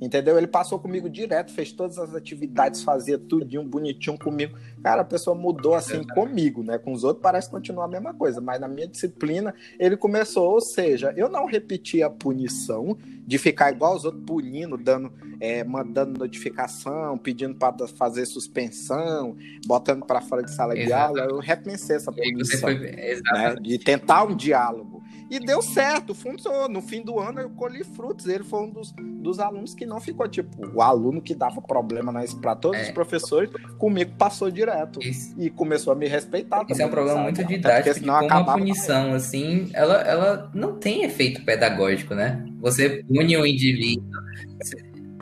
[0.00, 0.38] Entendeu?
[0.38, 4.56] Ele passou comigo direto, fez todas as atividades, fazia tudinho bonitinho comigo.
[4.82, 6.78] Cara, a pessoa mudou assim comigo, né?
[6.78, 10.60] Com os outros parece continuar a mesma coisa, mas na minha disciplina ele começou, ou
[10.60, 16.18] seja, eu não repeti a punição de ficar igual os outros punindo, dando, é, mandando
[16.18, 21.22] notificação, pedindo para fazer suspensão, botando para fora de sala de aula.
[21.22, 22.78] Eu repensei essa punição, foi...
[22.78, 23.56] né?
[23.60, 25.02] De tentar um diálogo.
[25.30, 26.68] E deu certo, funcionou.
[26.68, 28.26] No fim do ano eu colhi frutos.
[28.26, 32.12] Ele foi um dos, dos alunos que não ficou, tipo, o aluno que dava problema
[32.40, 32.84] para todos é.
[32.84, 35.00] os professores, comigo passou direto.
[35.02, 35.34] Isso.
[35.38, 36.64] E começou a me respeitar.
[36.68, 37.32] Isso é um problema sabe?
[37.32, 37.84] muito didático.
[37.84, 42.44] Porque senão como a punição, assim, ela, ela não tem efeito pedagógico, né?
[42.60, 44.08] Você pune o indivíduo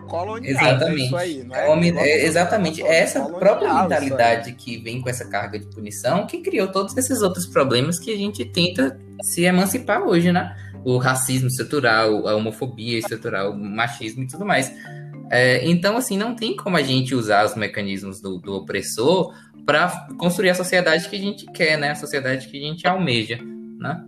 [0.06, 0.50] colonial.
[0.50, 1.02] Exatamente.
[1.02, 2.08] É isso aí, é?
[2.08, 2.82] é exatamente.
[2.82, 7.22] É essa própria mentalidade que vem com essa carga de punição que criou todos esses
[7.22, 10.56] outros problemas que a gente tenta se emancipar hoje, né?
[10.84, 14.72] O racismo estrutural, a homofobia estrutural, o machismo e tudo mais.
[15.30, 20.06] É, então, assim, não tem como a gente usar os mecanismos do, do opressor para
[20.18, 21.90] construir a sociedade que a gente quer, né?
[21.90, 23.38] A sociedade que a gente almeja,
[23.78, 24.04] né?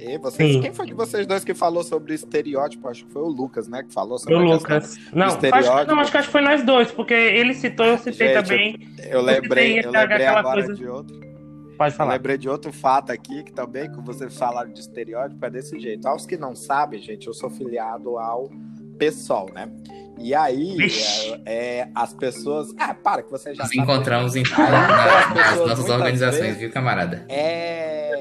[0.00, 2.88] E vocês, quem foi de vocês dois que falou sobre estereótipo?
[2.88, 3.82] Acho que foi o Lucas, né?
[3.82, 4.98] Que falou sobre o Lucas.
[5.12, 5.72] Não, estereótipo.
[5.72, 8.42] Acho, não, acho que, acho que foi nós dois, porque ele citou, eu citei Gente,
[8.42, 8.94] também.
[8.98, 10.74] Eu, eu lembrei, eu lembrei agora coisa...
[10.74, 11.20] de outro.
[11.76, 12.12] Pode falar.
[12.12, 15.78] Eu lembrei de outro fato aqui, que também, que vocês falaram de estereótipo, é desse
[15.78, 16.08] jeito.
[16.08, 18.50] Aos que não sabem, gente, eu sou filiado ao
[18.98, 19.70] PSOL, né?
[20.18, 20.76] E aí,
[21.44, 22.68] é, é, as pessoas.
[22.78, 27.24] Ah, para, que você já Nos encontramos em nas nossas organizações, vezes, viu, camarada?
[27.28, 28.12] É.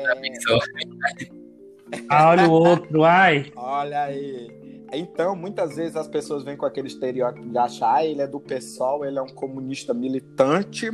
[2.12, 3.52] Olha o outro, ai.
[3.56, 4.60] Olha aí.
[4.92, 8.40] Então, muitas vezes as pessoas vêm com aquele estereótipo de achar ah, ele é do
[8.40, 10.90] PSOL, ele é um comunista militante.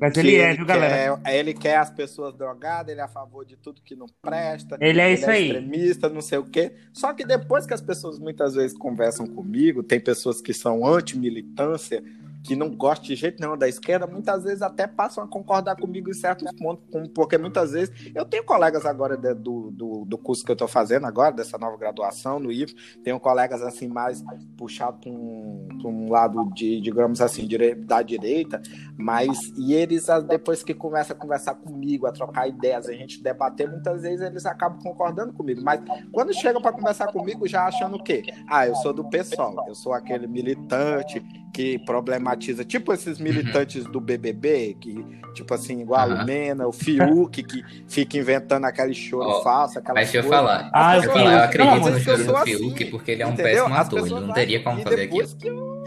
[0.00, 1.18] Mas ele é, viu, galera?
[1.18, 4.76] Quer, ele quer as pessoas drogadas, ele é a favor de tudo que não presta.
[4.80, 5.46] Ele é ele isso é aí.
[5.46, 6.72] extremista, não sei o quê.
[6.92, 12.02] Só que depois que as pessoas muitas vezes conversam comigo, tem pessoas que são anti-militância,
[12.42, 16.10] que não gostam de jeito nenhum da esquerda, muitas vezes até passam a concordar comigo
[16.10, 20.44] em certos pontos, porque muitas vezes eu tenho colegas agora de, do, do, do, curso
[20.44, 24.22] que eu estou fazendo agora, dessa nova graduação no IF, tenho colegas assim mais
[24.56, 28.60] puxados para um, um, lado de, digamos assim, dire, da direita,
[28.96, 33.68] mas e eles depois que começam a conversar comigo, a trocar ideias, a gente debater,
[33.70, 35.80] muitas vezes eles acabam concordando comigo, mas
[36.12, 38.22] quando chegam para conversar comigo já achando o quê?
[38.48, 43.24] Ah, eu sou do PSOL, eu sou aquele militante que problematiza, tipo esses uhum.
[43.24, 43.92] militantes uhum.
[43.92, 46.22] do BBB, que, tipo assim, igual uhum.
[46.22, 50.30] o Mena, o Fiuk, que fica inventando aquele choro oh, falso, aquela Mas deixa eu
[50.30, 50.70] falar.
[50.72, 53.32] Ah, eu, falar, eu acredito não, no choro do assim, Fiuk, porque ele é um
[53.32, 53.64] entendeu?
[53.64, 55.28] péssimo ator, ele não teria como fazer aquilo.
[55.42, 55.80] Eu...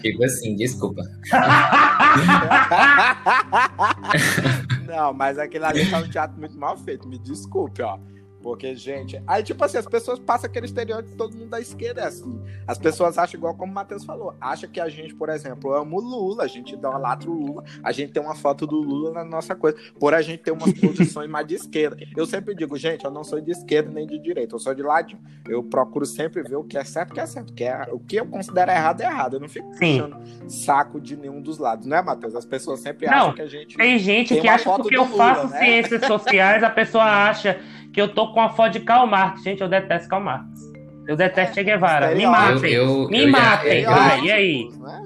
[0.00, 1.02] Tipo assim, desculpa.
[4.86, 7.98] não, mas aquele ali tá um teatro muito mal feito, me desculpe, ó.
[8.42, 12.06] Porque, gente, aí, tipo assim, as pessoas passam aquele estereótipo todo mundo da esquerda é
[12.06, 12.42] assim.
[12.66, 14.34] As pessoas acham igual como o Matheus falou.
[14.40, 17.34] Acha que a gente, por exemplo, ama o Lula, a gente dá uma latra o
[17.34, 20.50] Lula, a gente tem uma foto do Lula na nossa coisa, por a gente ter
[20.50, 21.96] umas posições mais de esquerda.
[22.16, 24.82] Eu sempre digo, gente, eu não sou de esquerda nem de direita, eu sou de
[24.82, 25.20] ladinho.
[25.48, 27.52] Eu procuro sempre ver o que é certo, o que é certo.
[27.52, 29.36] Que é, o que eu considero errado é errado.
[29.36, 30.16] Eu não fico puxando
[30.48, 32.34] saco de nenhum dos lados, né, Matheus?
[32.34, 33.76] As pessoas sempre não, acham que a gente.
[33.76, 35.58] Tem gente tem que acha porque eu faço né?
[35.58, 37.60] ciências sociais, a pessoa acha
[37.92, 39.42] que eu tô com a foto de Karl Marx.
[39.42, 40.72] Gente, eu detesto Karl Marx.
[41.06, 42.14] Eu detesto Che Guevara.
[42.14, 42.72] Me matem.
[42.72, 43.82] Eu, eu, me eu matem.
[43.82, 44.68] Já, e aí?
[44.80, 45.02] Né?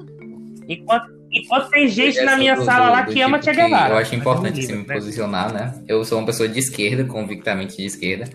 [0.69, 3.95] Enquanto, enquanto tem gente na minha sala lá que tipo ama Che Guevara.
[3.95, 4.95] Eu acho importante assim, me né?
[4.95, 5.75] posicionar, né?
[5.89, 8.29] Eu sou uma pessoa de esquerda, convictamente de esquerda.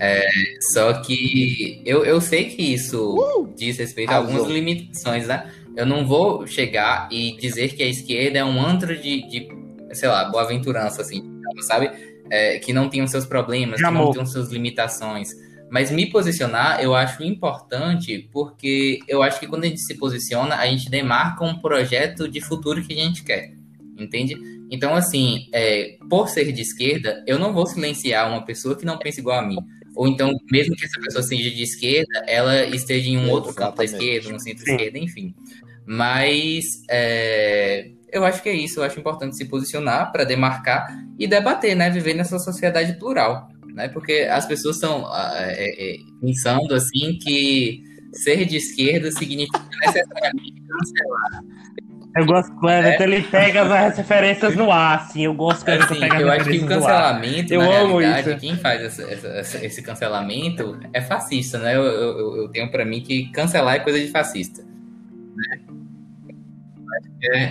[0.00, 0.28] É,
[0.72, 3.52] só que eu, eu sei que isso uh!
[3.56, 5.50] diz respeito a algumas limitações, né?
[5.76, 9.48] Eu não vou chegar e dizer que a esquerda é um antro de, de
[9.92, 11.22] sei lá, boa-aventurança, assim,
[11.62, 11.90] sabe?
[12.30, 15.30] É, que não tenham seus problemas, que não tenham suas limitações.
[15.70, 20.56] Mas me posicionar eu acho importante porque eu acho que quando a gente se posiciona,
[20.56, 23.52] a gente demarca um projeto de futuro que a gente quer,
[23.98, 24.36] entende?
[24.70, 28.98] Então, assim, é, por ser de esquerda, eu não vou silenciar uma pessoa que não
[28.98, 29.58] pensa igual a mim.
[29.96, 33.78] Ou então, mesmo que essa pessoa seja de esquerda, ela esteja em um outro campo
[33.78, 35.34] da esquerda, no centro-esquerda, enfim.
[35.84, 38.80] Mas é, eu acho que é isso.
[38.80, 41.90] Eu acho importante se posicionar para demarcar e debater, né?
[41.90, 43.88] Viver nessa sociedade plural, né?
[43.88, 51.42] Porque as pessoas estão é, é, pensando assim que ser de esquerda significa necessariamente cancelar.
[52.16, 53.02] Eu gosto quando é.
[53.02, 55.24] ele pega as referências no ar, assim.
[55.24, 58.30] Eu gosto quando assim, ele pega Eu acho que o cancelamento, eu na amo realidade,
[58.30, 58.40] isso.
[58.40, 61.76] quem faz essa, essa, esse cancelamento é fascista, né?
[61.76, 64.62] Eu, eu, eu tenho para mim que cancelar é coisa de fascista.
[64.62, 65.60] Né?
[67.22, 67.48] É.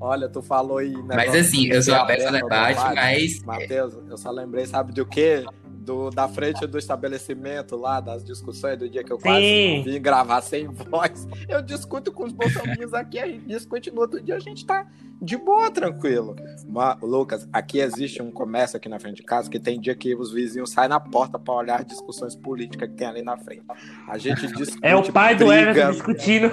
[0.00, 0.92] Olha, tu falou aí.
[0.92, 3.42] Né, mas assim, eu sou aberto ao debate, mas.
[3.44, 5.44] Matheus, eu só lembrei, sabe do quê?
[5.82, 9.22] Do, da frente do estabelecimento lá, das discussões do dia que eu Sim.
[9.22, 11.26] quase vim gravar sem voz.
[11.48, 14.86] Eu discuto com os bolsonaristas aqui, a gente discute no outro dia, a gente tá
[15.20, 16.34] de boa, tranquilo.
[16.68, 20.14] Mas, Lucas, aqui existe um comércio aqui na frente de casa que tem dia que
[20.14, 23.62] os vizinhos saem na porta para olhar as discussões políticas que tem ali na frente.
[24.08, 24.78] A gente discute.
[24.82, 26.50] É o pai briga, do Everton discutindo.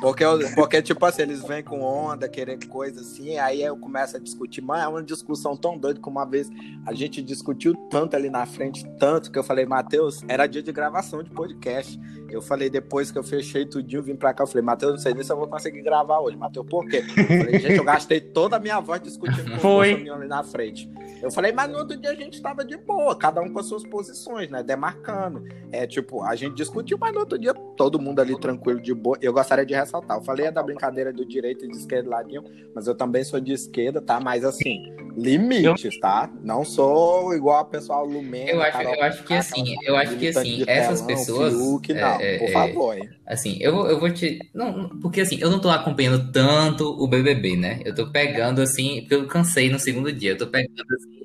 [0.00, 4.20] Porque, porque, tipo assim, eles vêm com onda, querendo coisa assim, aí eu começo a
[4.20, 6.50] discutir, mas é uma discussão tão doida que uma vez
[6.84, 10.70] a gente discutiu tanto ali na frente, tanto que eu falei, Matheus, era dia de
[10.70, 11.98] gravação de podcast.
[12.28, 15.14] Eu falei, depois que eu fechei tudinho, vim pra cá, eu falei, Matheus, não sei
[15.14, 16.36] nem se eu vou conseguir gravar hoje.
[16.36, 17.04] Matheus, por quê?
[17.16, 20.04] Eu falei, gente, eu gastei toda a minha voz discutindo com Foi.
[20.04, 20.90] o ali na frente.
[21.22, 23.66] Eu falei, mas no outro dia a gente tava de boa, cada um com as
[23.66, 24.62] suas posições, né?
[24.62, 25.44] Demarcando.
[25.72, 29.16] É tipo, a gente discutiu, mas no outro dia todo mundo ali tranquilo, de boa.
[29.20, 30.18] Eu gostaria de ressaltar.
[30.18, 33.40] Eu falei é da brincadeira do direito e de esquerda ladinho, mas eu também sou
[33.40, 34.20] de esquerda, tá?
[34.20, 36.30] Mas assim, limites, tá?
[36.42, 38.50] Não sou igual a pessoal Lumena.
[38.50, 41.54] Eu acho, eu acho que assim, eu acho que assim, essas telão, pessoas.
[41.54, 42.98] Fiuk, não, é, por é, favor.
[42.98, 43.08] Hein?
[43.26, 44.38] Assim, eu, eu vou te.
[44.54, 47.80] Não, porque assim, eu não tô acompanhando tanto o BBB, né?
[47.84, 50.32] Eu tô pegando assim, porque eu cansei no segundo dia.
[50.32, 51.22] Eu tô pegando assim,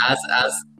[0.00, 0.73] as, as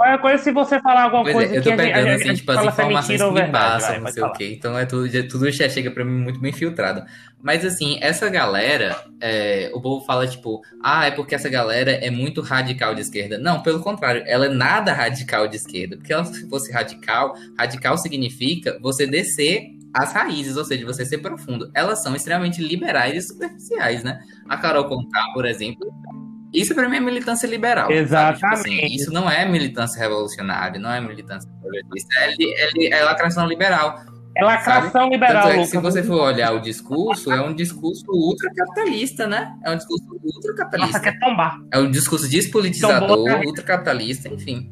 [0.00, 2.50] Qualquer coisa, se você falar alguma pois coisa é, eu tô pegando, a, assim, tipo,
[2.52, 4.54] as informações que me passam, não sei o quê.
[4.56, 7.04] Então é tudo, tudo já chega pra mim muito bem filtrado.
[7.42, 12.10] Mas assim, essa galera, é, o povo fala, tipo, ah, é porque essa galera é
[12.10, 13.36] muito radical de esquerda.
[13.36, 15.98] Não, pelo contrário, ela é nada radical de esquerda.
[15.98, 21.18] Porque ela, se fosse radical, radical significa você descer as raízes, ou seja, você ser
[21.18, 21.70] profundo.
[21.74, 24.18] Elas são extremamente liberais e superficiais, né?
[24.48, 25.86] A Carol Conká, por exemplo,
[26.52, 27.90] isso para mim é militância liberal.
[27.90, 28.40] Exatamente.
[28.40, 33.46] Tipo assim, isso não é militância revolucionária, não é militância progressista, é, é, é lacração
[33.46, 34.00] liberal.
[34.36, 35.12] É lacração sabe?
[35.12, 35.42] liberal.
[35.42, 39.52] Tanto é que, se você for olhar o discurso, é um discurso ultracapitalista, né?
[39.64, 40.98] É um discurso ultracapitalista.
[40.98, 41.58] Nossa, quer tombar.
[41.72, 44.70] É um discurso despolitizador, ultracapitalista, enfim.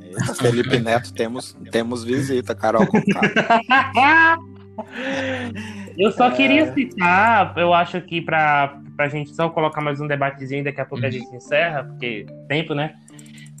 [0.00, 2.86] Eita, Felipe Neto, temos, temos visita, Carol.
[5.96, 6.30] Eu só é...
[6.30, 10.84] queria citar, eu acho que para a gente só colocar mais um debatezinho, daqui a
[10.84, 11.08] pouco uhum.
[11.08, 12.94] a gente encerra, porque tempo, né?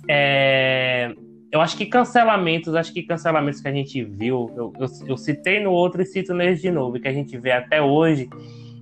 [0.08, 1.14] É,
[1.50, 5.62] eu acho que cancelamentos, acho que cancelamentos que a gente viu, eu, eu, eu, citei
[5.62, 8.28] no outro e cito nesse de novo, que a gente vê até hoje,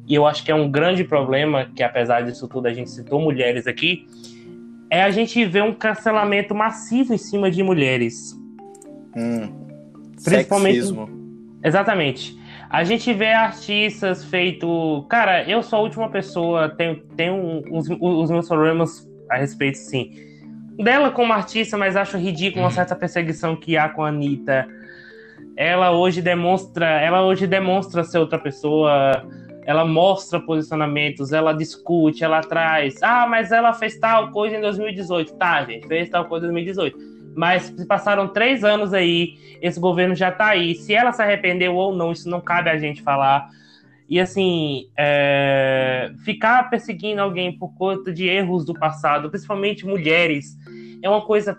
[0.06, 3.20] e eu acho que é um grande problema, que apesar disso tudo a gente citou
[3.20, 4.06] mulheres aqui,
[4.88, 8.38] é a gente ver um cancelamento massivo em cima de mulheres.
[9.16, 9.52] Hum,
[10.22, 10.76] Principalmente.
[10.76, 11.08] Sexismo.
[11.62, 12.39] Exatamente.
[12.70, 15.04] A gente vê artistas feito.
[15.09, 20.12] Cara, eu sou a última pessoa, tenho, tenho os, os meus problemas a respeito, sim.
[20.78, 22.74] Dela como artista, mas acho ridículo uma uhum.
[22.74, 24.68] certa perseguição que há com a Anitta.
[25.56, 26.87] Ela hoje demonstra.
[26.87, 29.26] Ela hoje demonstra ser outra pessoa.
[29.66, 33.02] Ela mostra posicionamentos, ela discute, ela traz.
[33.02, 35.35] Ah, mas ela fez tal coisa em 2018.
[35.35, 40.14] Tá, gente, fez tal coisa em 2018 mas se passaram três anos aí, esse governo
[40.14, 40.75] já está aí.
[40.75, 43.49] Se ela se arrependeu ou não, isso não cabe a gente falar.
[44.09, 46.11] E assim, é...
[46.25, 50.57] ficar perseguindo alguém por conta de erros do passado, principalmente mulheres,
[51.01, 51.57] é uma coisa,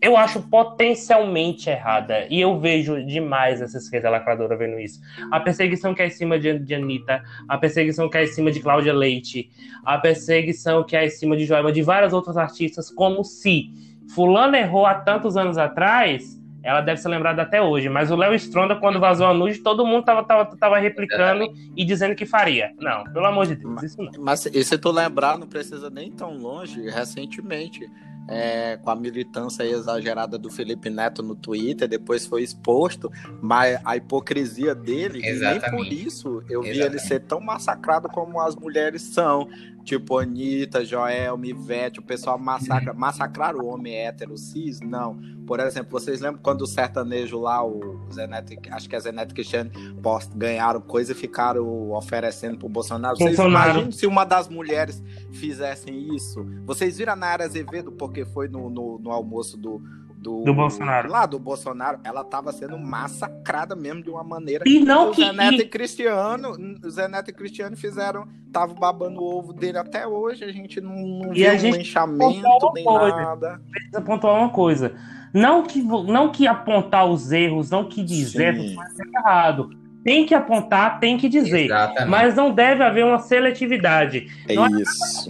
[0.00, 2.24] eu acho potencialmente errada.
[2.30, 5.00] E eu vejo demais essa esquerda lacradora vendo isso.
[5.32, 8.52] A perseguição que é em cima de, de Anitta, a perseguição que é em cima
[8.52, 9.50] de Cláudia Leite,
[9.84, 14.56] a perseguição que é em cima de Joelma, de várias outras artistas, como se Fulano
[14.56, 17.88] errou há tantos anos atrás, ela deve ser lembrada até hoje.
[17.88, 21.44] Mas o Léo Stronda, quando vazou a nude, todo mundo tava, tava, tava replicando
[21.76, 22.72] e dizendo que faria.
[22.78, 24.10] Não, pelo amor de Deus, isso não.
[24.18, 27.88] Mas e se tu lembrar, não precisa nem tão longe, recentemente
[28.28, 33.10] é, com a militância exagerada do Felipe Neto no Twitter, depois foi exposto,
[33.40, 35.66] mas a hipocrisia dele, Exatamente.
[35.66, 36.72] e nem por isso eu Exatamente.
[36.72, 39.48] vi ele ser tão massacrado como as mulheres são.
[39.88, 42.92] Tipo, Anitta, Joel, Mivete, o pessoal massacra.
[42.92, 44.82] Massacrar o homem hétero cis?
[44.82, 45.18] Não.
[45.46, 49.70] Por exemplo, vocês lembram quando o sertanejo lá, o Zenete, acho que é Zenete Cristiano,
[50.02, 53.16] Post, ganharam coisa e ficaram oferecendo pro Bolsonaro?
[53.16, 53.70] Vocês Bolsonaro.
[53.70, 56.44] imaginam se uma das mulheres fizessem isso?
[56.66, 59.82] Vocês viram a Nara Azevedo, porque foi no, no, no almoço do,
[60.28, 61.10] do, do Bolsonaro.
[61.10, 64.64] Lá do Bolsonaro, ela estava sendo massacrada mesmo de uma maneira.
[64.66, 65.24] E não que.
[65.24, 65.60] Zé Neto e...
[65.62, 70.44] e Cristiano, Zé Neto e Cristiano fizeram, tava babando o ovo dele até hoje.
[70.44, 73.16] A gente não, não E viu a um gente linchamento nem coisa.
[73.16, 73.60] nada.
[73.70, 74.94] precisa pontuar uma coisa.
[75.32, 79.70] Não que, não que apontar os erros, não que dizer é errado.
[80.04, 81.66] Tem que apontar, tem que dizer.
[81.66, 82.08] Exatamente.
[82.08, 84.26] Mas não deve haver uma seletividade.
[84.48, 85.28] É Não isso.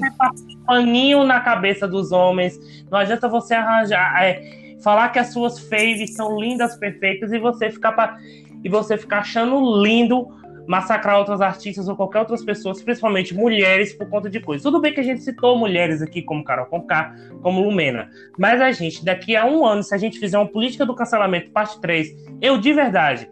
[0.67, 2.85] paninho na cabeça dos homens.
[2.91, 7.71] Não adianta você arranjar, é, falar que as suas faves são lindas, perfeitas e você
[7.71, 8.17] ficar pa-
[8.63, 10.29] e você ficar achando lindo
[10.69, 14.63] massacrar outras artistas ou qualquer outras pessoas, principalmente mulheres, por conta de coisas.
[14.63, 18.71] Tudo bem que a gente citou mulheres aqui, como Carol Conká, como Lumena, mas a
[18.71, 22.15] gente, daqui a um ano, se a gente fizer uma política do cancelamento, parte 3,
[22.43, 23.31] eu de verdade,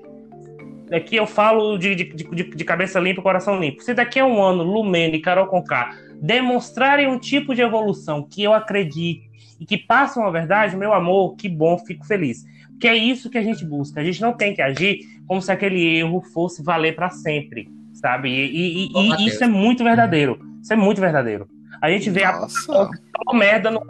[0.89, 4.43] daqui eu falo de, de, de, de cabeça limpa, coração limpo, se daqui a um
[4.43, 9.26] ano Lumena e Carol Conká demonstrarem um tipo de evolução que eu acredito
[9.61, 12.45] e que passam a verdade, meu amor, que bom, fico feliz.
[12.71, 14.01] Porque é isso que a gente busca.
[14.01, 18.29] A gente não tem que agir como se aquele erro fosse valer para sempre, sabe?
[18.29, 20.39] E, e- e- e isso é muito verdadeiro.
[20.63, 21.49] Isso é muito verdadeiro.
[21.81, 22.67] A gente vê a Nossa.
[22.67, 22.91] falou
[23.35, 23.81] merda no,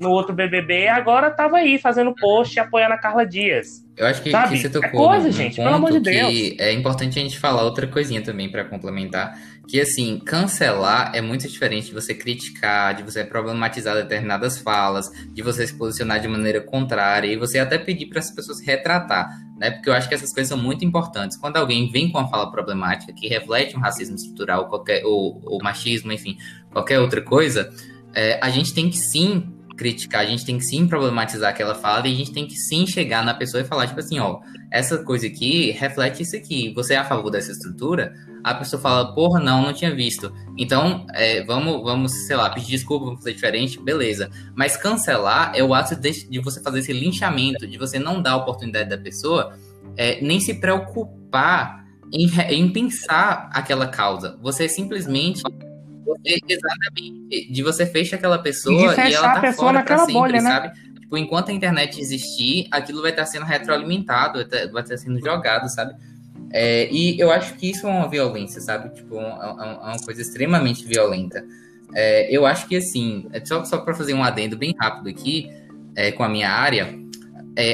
[0.00, 3.84] no outro BBB, agora tava aí fazendo post e apoiando a Carla Dias.
[3.96, 4.56] Eu acho que, Sabe?
[4.56, 4.90] que você tocou É
[5.20, 8.50] coisa, gente, ponto pelo amor de que é importante a gente falar outra coisinha também
[8.50, 14.58] para complementar, que assim, cancelar é muito diferente de você criticar, de você problematizar determinadas
[14.58, 18.60] falas, de você se posicionar de maneira contrária e você até pedir para as pessoas
[18.60, 19.70] retratar, né?
[19.70, 21.36] Porque eu acho que essas coisas são muito importantes.
[21.36, 25.62] Quando alguém vem com uma fala problemática que reflete um racismo estrutural, qualquer ou, ou
[25.62, 26.36] machismo, enfim,
[26.70, 27.70] qualquer outra coisa,
[28.14, 32.06] é, a gente tem que sim criticar, a gente tem que sim problematizar aquela fala
[32.06, 34.40] e a gente tem que sim chegar na pessoa e falar, tipo assim, ó,
[34.70, 36.72] essa coisa aqui reflete isso aqui.
[36.74, 38.14] Você é a favor dessa estrutura?
[38.44, 40.30] A pessoa fala, porra, não, não tinha visto.
[40.58, 44.30] Então, é, vamos, vamos, sei lá, pedir desculpa, vamos fazer diferente, beleza.
[44.54, 48.32] Mas cancelar é o ato de, de você fazer esse linchamento, de você não dar
[48.32, 49.56] a oportunidade da pessoa
[49.96, 54.38] é, nem se preocupar em, em pensar aquela causa.
[54.42, 55.42] Você simplesmente.
[56.04, 57.50] você- exatamente.
[57.52, 60.06] De você fecha aquela pessoa E e, fechar ela a tá pessoa fora pra naquela
[60.06, 60.50] sempre, bolha, né?
[60.50, 61.00] sabe?
[61.00, 65.94] Tipo, enquanto a internet existir, aquilo vai estar sendo retroalimentado, vai estar sendo jogado, sabe?
[66.56, 68.94] É, e eu acho que isso é uma violência, sabe?
[68.94, 71.44] Tipo, é, é- é uma coisa extremamente violenta.
[71.92, 75.50] É, eu acho que, assim, é só, só para fazer um adendo bem rápido aqui,
[75.96, 76.96] é, com a minha área,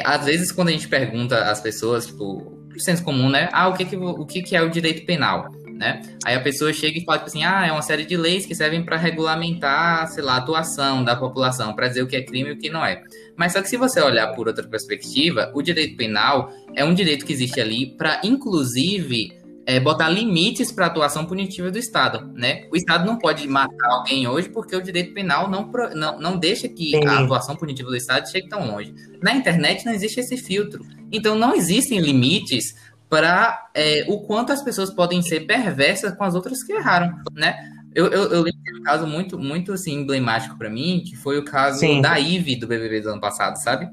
[0.04, 3.48] às vezes quando a gente pergunta às pessoas, tipo, pro senso comum, né?
[3.52, 5.50] Ah, o que que, o que que é o direito penal,
[5.80, 6.02] né?
[6.26, 8.54] Aí a pessoa chega e fala, tipo assim, ah, é uma série de leis que
[8.54, 12.50] servem para regulamentar, sei lá, a atuação da população, para dizer o que é crime
[12.50, 13.02] e o que não é.
[13.34, 17.24] Mas só que se você olhar por outra perspectiva, o direito penal é um direito
[17.24, 19.32] que existe ali para, inclusive,
[19.64, 22.66] é, botar limites para a atuação punitiva do Estado, né?
[22.70, 26.68] O Estado não pode matar alguém hoje porque o direito penal não, não, não deixa
[26.68, 27.06] que Sim.
[27.06, 28.94] a atuação punitiva do Estado chegue tão longe.
[29.22, 30.84] Na internet não existe esse filtro.
[31.10, 32.74] Então não existem limites
[33.10, 37.56] para é, o quanto as pessoas podem ser perversas com as outras que erraram, né?
[37.92, 41.36] Eu, eu, eu lembro de um caso muito, muito assim, emblemático para mim, que foi
[41.36, 42.00] o caso Sim.
[42.00, 43.90] da Ive do BBB do ano passado, sabe?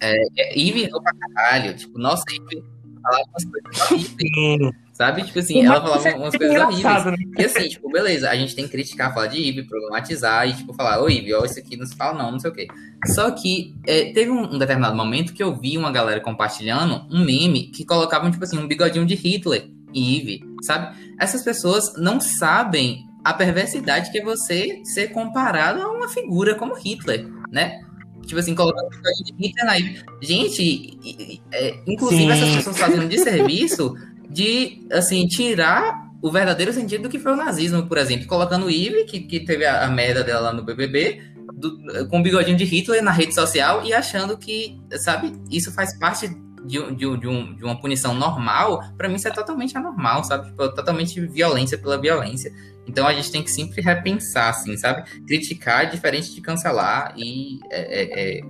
[0.00, 1.76] É, é, Ive errou pra caralho.
[1.76, 2.64] Tipo, nossa, Ive
[3.00, 5.22] falava umas coisas horríveis, sabe?
[5.24, 7.04] Tipo assim, ela falava umas coisas horríveis.
[7.06, 7.16] né?
[7.38, 10.72] E assim, tipo, beleza, a gente tem que criticar, falar de Ive, problematizar e, tipo,
[10.74, 12.66] falar, ô Ive, ó, isso aqui não se fala não, não sei o quê.
[13.14, 17.24] Só que é, teve um, um determinado momento que eu vi uma galera compartilhando um
[17.24, 20.96] meme que colocavam, tipo assim, um bigodinho de Hitler em Ive, sabe?
[21.20, 26.74] Essas pessoas não sabem a perversidade que é você ser comparado a uma figura como
[26.74, 27.80] Hitler, né?
[28.26, 30.02] Tipo assim, colocando um bigodinho de Hitler na Ive.
[30.22, 30.98] Gente, e-
[31.34, 32.30] e- é, inclusive Sim.
[32.30, 33.94] essas pessoas fazendo de serviço
[34.32, 38.70] de, assim, tirar o verdadeiro sentido do que foi o nazismo, por exemplo, colocando o
[38.70, 41.20] Ive, que, que teve a, a merda dela lá no BBB,
[41.54, 45.98] do- com o bigodinho de Hitler na rede social e achando que, sabe, isso faz
[45.98, 46.28] parte
[46.64, 50.46] de, de, de, um- de uma punição normal, pra mim isso é totalmente anormal, sabe?
[50.46, 52.52] Tipo, totalmente violência pela violência.
[52.86, 55.02] Então a gente tem que sempre repensar, assim, sabe?
[55.26, 58.40] Criticar é diferente de cancelar e, é, é, é,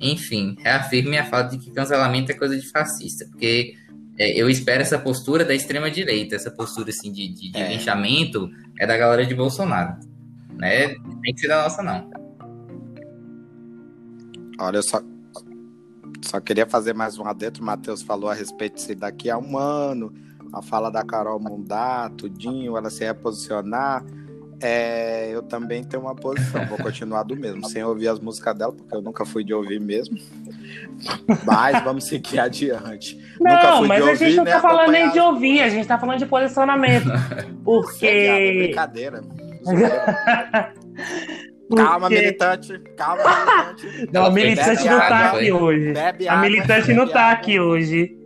[0.00, 3.87] enfim, reafirme a fala de que cancelamento é coisa de fascista, porque é,
[4.18, 7.68] eu espero essa postura da extrema-direita, essa postura, assim, de, de, de É.
[7.72, 9.96] linchamento é da galera de Bolsonaro,
[10.54, 10.88] né?
[11.22, 12.10] Tem que ser da nossa, não.
[14.60, 15.00] Olha, eu só,
[16.22, 17.62] só queria fazer mais um adentro.
[17.62, 20.12] O Matheus falou a respeito disso daqui a um ano.
[20.52, 24.04] A fala da Carol mudar, tudinho, ela se reposicionar.
[24.60, 28.72] É, eu também tenho uma posição, vou continuar do mesmo, sem ouvir as músicas dela,
[28.72, 30.18] porque eu nunca fui de ouvir mesmo.
[31.44, 33.16] Mas vamos seguir adiante.
[33.38, 35.60] Nunca Não, fui mas de a gente ouvir, não nem tá falando nem de ouvir,
[35.62, 37.06] a gente tá falando de posicionamento.
[37.08, 38.54] Isso é Porque.
[38.64, 39.22] brincadeira.
[39.64, 40.72] Zoeira.
[41.76, 42.78] Calma, militante.
[42.96, 43.22] Calma,
[43.74, 44.10] militante.
[44.12, 45.94] Não, a militante não tá aqui hoje.
[46.28, 48.17] a militante não tá aqui hoje.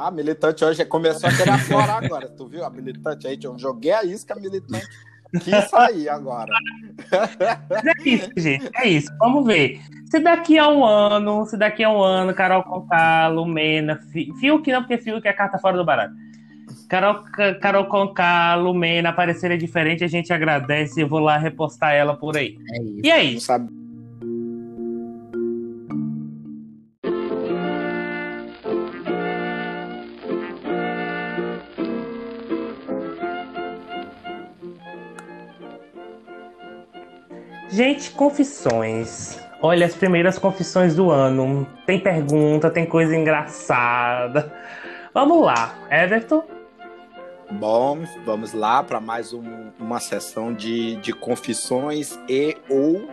[0.00, 2.26] Não, a militante hoje começou a querer aflorar agora.
[2.26, 3.38] Tu viu a militante aí?
[3.42, 4.88] Eu joguei a isca, a militante
[5.42, 6.50] quis sair agora.
[7.68, 8.70] Mas é isso, gente.
[8.74, 9.12] É isso.
[9.18, 9.78] Vamos ver.
[10.10, 14.00] Se daqui a um ano, se daqui a um ano, Carol Conká, Lumena,
[14.40, 16.14] Fiuk não, porque Fiuk é carta fora do barato.
[16.88, 17.22] Carol,
[17.60, 21.02] Carol Conká, Lumena aparecerem diferente, a gente agradece.
[21.02, 22.56] Eu vou lá repostar ela por aí.
[22.72, 23.00] É isso.
[23.04, 23.52] E é isso.
[37.80, 39.40] Gente, confissões.
[39.62, 41.66] Olha, as primeiras confissões do ano.
[41.86, 44.52] Tem pergunta, tem coisa engraçada.
[45.14, 46.44] Vamos lá, Everton.
[47.52, 53.08] Bom, vamos lá para mais um, uma sessão de, de confissões e ou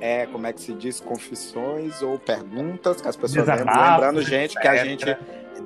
[0.00, 4.58] é, como é que se diz, confissões ou perguntas que as pessoas desabafo, lembrando, gente,
[4.58, 5.16] que a gente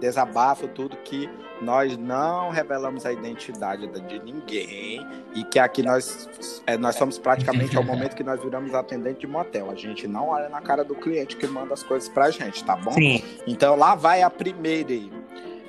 [0.01, 1.31] desabafo tudo que
[1.61, 6.29] nós não revelamos a identidade de ninguém e que aqui nós,
[6.67, 9.71] é, nós somos praticamente ao momento que nós viramos atendente de motel.
[9.71, 12.77] A gente não olha na cara do cliente que manda as coisas pra gente, tá
[12.77, 12.93] bom?
[12.93, 13.23] Sim.
[13.47, 15.11] Então lá vai a primeira aí.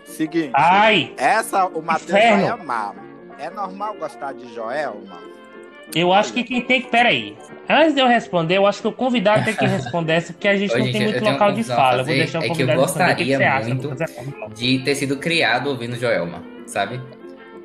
[0.06, 0.52] Seguinte.
[0.54, 1.14] Ai!
[1.18, 2.96] Essa o Matheus vai amar.
[3.38, 5.35] É normal gostar de Joelma?
[5.94, 6.90] Eu acho que quem tem que.
[6.90, 7.36] Peraí.
[7.68, 10.56] Antes de eu responder, eu acho que o convidado tem que responder essa, porque a
[10.58, 12.02] gente Ô, não gente, tem muito local de fala.
[12.02, 13.96] Eu vou deixar o é convidado que eu gostaria que muito
[14.54, 17.02] de ter sido criado ouvindo Joelma, sabe?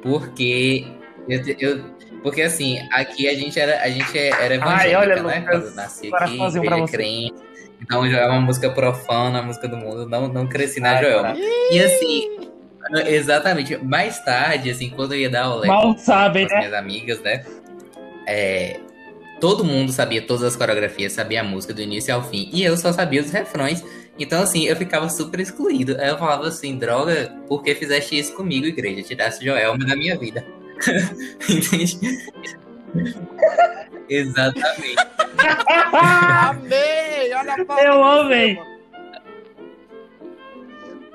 [0.03, 0.87] Porque
[1.29, 1.85] eu, eu,
[2.23, 5.41] porque assim, aqui a gente era, a gente era evangélica, Ai, olha, né?
[5.41, 7.35] Lucas, Quando nasci aqui, igreja crente.
[7.83, 10.09] Então já é uma música profana, a música do mundo.
[10.09, 11.35] Não, não cresci na Ai, Joelma.
[11.37, 12.51] E assim,
[13.07, 13.77] exatamente.
[13.79, 16.59] Mais tarde, assim, quando eu ia dar aula Mal sabe, com as né?
[16.59, 17.45] minhas amigas, né?
[18.27, 18.81] É,
[19.41, 22.49] todo mundo sabia todas as coreografias, sabia a música do início ao fim.
[22.53, 23.85] E eu só sabia os refrões.
[24.19, 25.97] Então, assim, eu ficava super excluído.
[25.99, 29.03] Aí eu falava assim, droga, por que fizeste isso comigo, igreja?
[29.03, 30.45] Tirasse Joelma da minha vida.
[31.49, 31.99] Entende?
[34.09, 34.97] Exatamente.
[35.93, 37.33] amei!
[37.33, 38.59] Olha a Eu amei!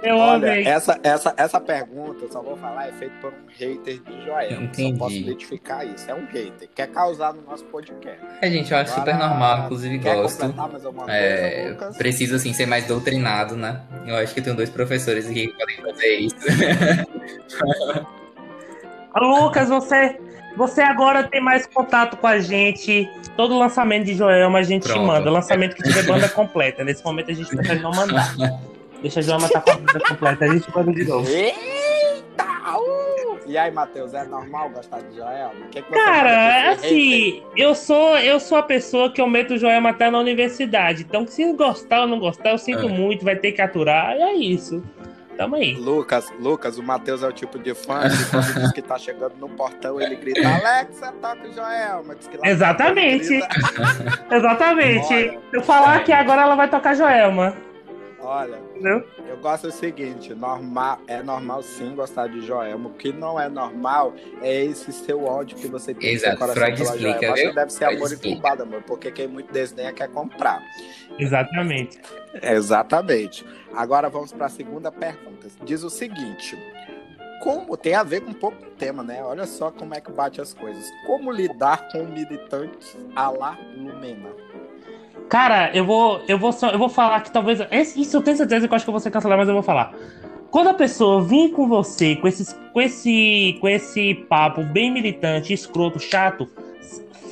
[0.06, 0.68] Eu Olha, amei.
[0.68, 4.62] Essa, essa, essa pergunta, só vou falar, é feita por um hater de Joel.
[4.62, 4.98] Entendi.
[4.98, 6.10] Só posso identificar isso.
[6.10, 6.70] É um hater.
[6.76, 8.24] Quer causar no nosso podcast.
[8.40, 10.54] É, gente, eu acho Agora, super normal, inclusive gosto.
[11.08, 13.82] É, coisa, preciso, assim, ser mais doutrinado, né?
[14.06, 16.36] Eu acho que tenho dois professores aqui que podem fazer isso.
[19.20, 20.20] Lucas, você
[20.56, 23.10] você agora tem mais contato com a gente.
[23.36, 25.06] Todo lançamento de Joelma a gente Pronto.
[25.06, 25.30] manda.
[25.30, 26.84] Lançamento que tiver banda completa.
[26.84, 28.34] Nesse momento a gente prefere não mandar.
[29.02, 30.46] Deixa a Joelma estar tá com a banda completa.
[30.46, 31.30] A gente manda de novo.
[31.30, 32.46] Eita!
[32.78, 33.16] Uh!
[33.48, 35.68] E aí, Matheus, é normal gostar de Joelma?
[35.70, 39.92] Que que Cara, assim, eu sou, eu sou a pessoa que eu meto o Joelma
[39.92, 41.04] até na universidade.
[41.04, 42.90] Então, se gostar ou não gostar, eu sinto é.
[42.90, 44.16] muito, vai ter que aturar.
[44.16, 44.84] E é isso.
[45.38, 45.76] Tamo aí.
[45.76, 49.36] Lucas, Lucas, o Matheus é o tipo de fã que quando diz que tá chegando
[49.38, 52.16] no portão, ele grita, Alexa, toca o Joelma.
[52.16, 53.42] Diz que lá Exatamente.
[54.32, 55.08] Exatamente.
[55.08, 56.04] Se eu falar é.
[56.04, 57.56] que agora ela vai tocar Joelma.
[58.26, 59.08] Olha, Entendeu?
[59.28, 62.90] eu gosto do seguinte, normal, é normal sim gostar de Joelma.
[62.90, 66.32] O que não é normal é esse seu ódio que você tem Exato.
[66.34, 67.34] no seu coração Freud pela explica, Joelma.
[67.34, 70.62] Acho que deve ser Freud amor incubado, amor, porque quem muito desdenha quer comprar.
[71.20, 72.00] Exatamente.
[72.42, 73.46] Exatamente.
[73.74, 75.48] Agora vamos para a segunda pergunta.
[75.64, 76.58] Diz o seguinte:
[77.46, 79.24] como tem a ver com um pouco do tema, né?
[79.24, 80.90] Olha só como é que bate as coisas.
[81.06, 84.30] Como lidar com militantes a la Lumena?
[85.30, 87.60] Cara, eu vou, eu vou, só, eu vou falar que talvez.
[87.96, 89.64] Isso eu tenho certeza que eu acho que eu vou ser cancelado, mas eu vou
[89.64, 89.94] falar.
[90.52, 95.52] Quando a pessoa vir com você com, esses, com, esse, com esse papo bem militante,
[95.52, 96.48] escroto, chato,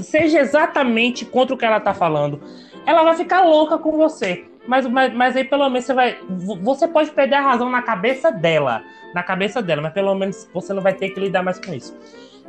[0.02, 2.41] seja exatamente contra o que ela tá falando,
[2.86, 4.46] ela vai ficar louca com você.
[4.68, 6.18] Mas, mas, mas aí pelo menos você vai.
[6.62, 8.84] Você pode perder a razão na cabeça dela.
[9.14, 11.96] Na cabeça dela, mas pelo menos você não vai ter que lidar mais com isso.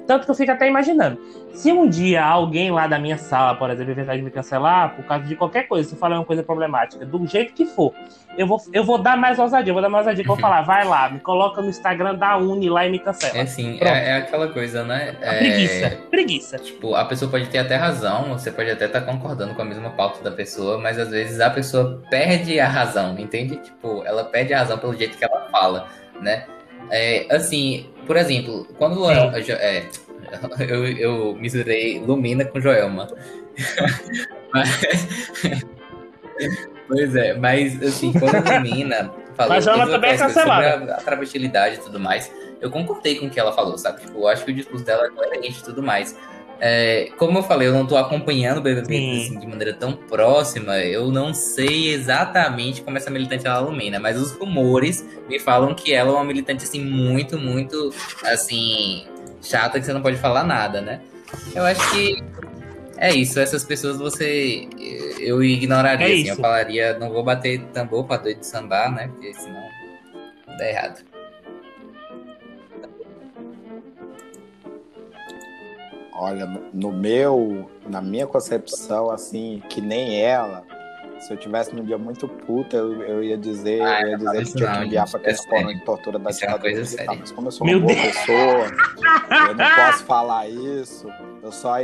[0.07, 1.18] Tanto que eu fico até imaginando.
[1.52, 5.05] Se um dia alguém lá da minha sala, por exemplo, inventar de me cancelar por
[5.05, 7.94] causa de qualquer coisa, se falar uma coisa problemática, do jeito que for,
[8.36, 10.84] eu vou, eu vou dar mais ousadia, eu vou dar mais ousadia, vou falar, vai
[10.84, 13.38] lá, me coloca no Instagram da Uni lá e me cancela.
[13.38, 15.16] É assim, é, é, aquela coisa, né?
[15.20, 16.59] É, preguiça, preguiça.
[16.59, 19.64] Tipo, a pessoa pode ter até razão, você pode até estar tá concordando com a
[19.64, 23.57] mesma pauta da pessoa, mas às vezes a pessoa perde a razão, entende?
[23.57, 25.86] Tipo, ela perde a razão pelo jeito que ela fala,
[26.20, 26.44] né?
[26.91, 29.89] É, assim, por exemplo, quando é,
[30.68, 33.09] eu, eu misturei Lumina com Joelma.
[36.89, 41.01] pois é, mas assim, quando a Lumina falou mas ela também é sobre a, a
[41.01, 42.30] travestilidade e tudo mais,
[42.61, 44.01] eu concordei com o que ela falou, sabe?
[44.01, 46.16] Tipo, eu acho que o discurso dela é coerente e tudo mais.
[46.61, 50.78] É, como eu falei, eu não estou acompanhando o BBB assim, de maneira tão próxima,
[50.78, 55.92] eu não sei exatamente como essa militante ela ilumina, mas os rumores me falam que
[55.92, 57.92] ela é uma militante assim muito, muito
[58.24, 59.07] assim
[59.42, 61.00] chata que você não pode falar nada, né?
[61.55, 62.22] Eu acho que
[62.96, 64.68] é isso, essas pessoas você
[65.18, 69.09] eu ignoraria, é assim, eu falaria, não vou bater tambor para doido de sambar, né?
[69.09, 69.62] Porque senão
[70.59, 71.13] dá errado.
[76.14, 80.64] Olha, no meu, na minha concepção, assim, que nem ela,
[81.18, 84.44] se eu tivesse num dia muito puta, eu, eu ia dizer, ah, eu ia dizer
[84.44, 87.16] que tinha que enviar pra fórum de tortura da ditadura é militar.
[87.18, 88.06] Mas como eu sou uma boa Deus.
[88.06, 91.08] pessoa, eu não posso falar isso.
[91.42, 91.80] Eu só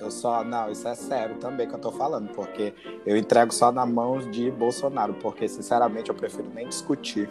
[0.00, 0.42] eu só.
[0.42, 2.72] Não, isso é sério também que eu tô falando, porque
[3.04, 7.28] eu entrego só na mão de Bolsonaro, porque, sinceramente, eu prefiro nem discutir.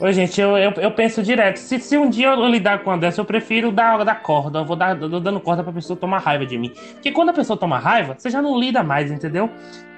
[0.00, 1.56] Oi, gente, eu, eu, eu, penso direto.
[1.56, 4.58] Se, se um dia eu lidar com a dessa, eu prefiro dar, dar corda.
[4.58, 6.72] Eu vou dar dando corda pra pessoa tomar raiva de mim.
[6.94, 9.48] Porque quando a pessoa toma raiva, você já não lida mais, entendeu?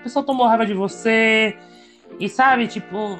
[0.01, 1.57] A pessoa tomou raiva de você.
[2.20, 3.18] E sabe, tipo.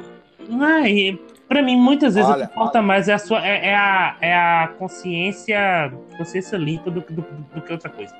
[0.61, 1.19] Ai,
[1.49, 2.87] pra mim, muitas vezes olha, o que importa olha.
[2.87, 3.45] mais é a sua.
[3.45, 5.93] É, é, a, é a consciência.
[6.19, 7.25] Consciência limpa do, do,
[7.55, 8.15] do que outra coisa.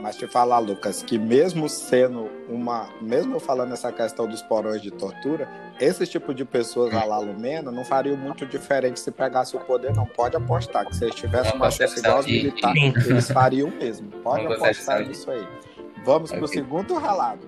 [0.00, 2.88] Mas te falar, Lucas, que mesmo sendo uma.
[3.00, 5.48] Mesmo falando essa questão dos porões de tortura,
[5.80, 9.92] esse tipo de pessoas a lá Lumena não faria muito diferente se pegasse o poder,
[9.94, 10.06] não.
[10.06, 14.08] Pode apostar que se eles tivessem uma chance igual aos militares, eles fariam mesmo.
[14.22, 15.46] Pode apostar nisso aí.
[16.04, 16.38] Vamos okay.
[16.38, 17.46] pro segundo relato.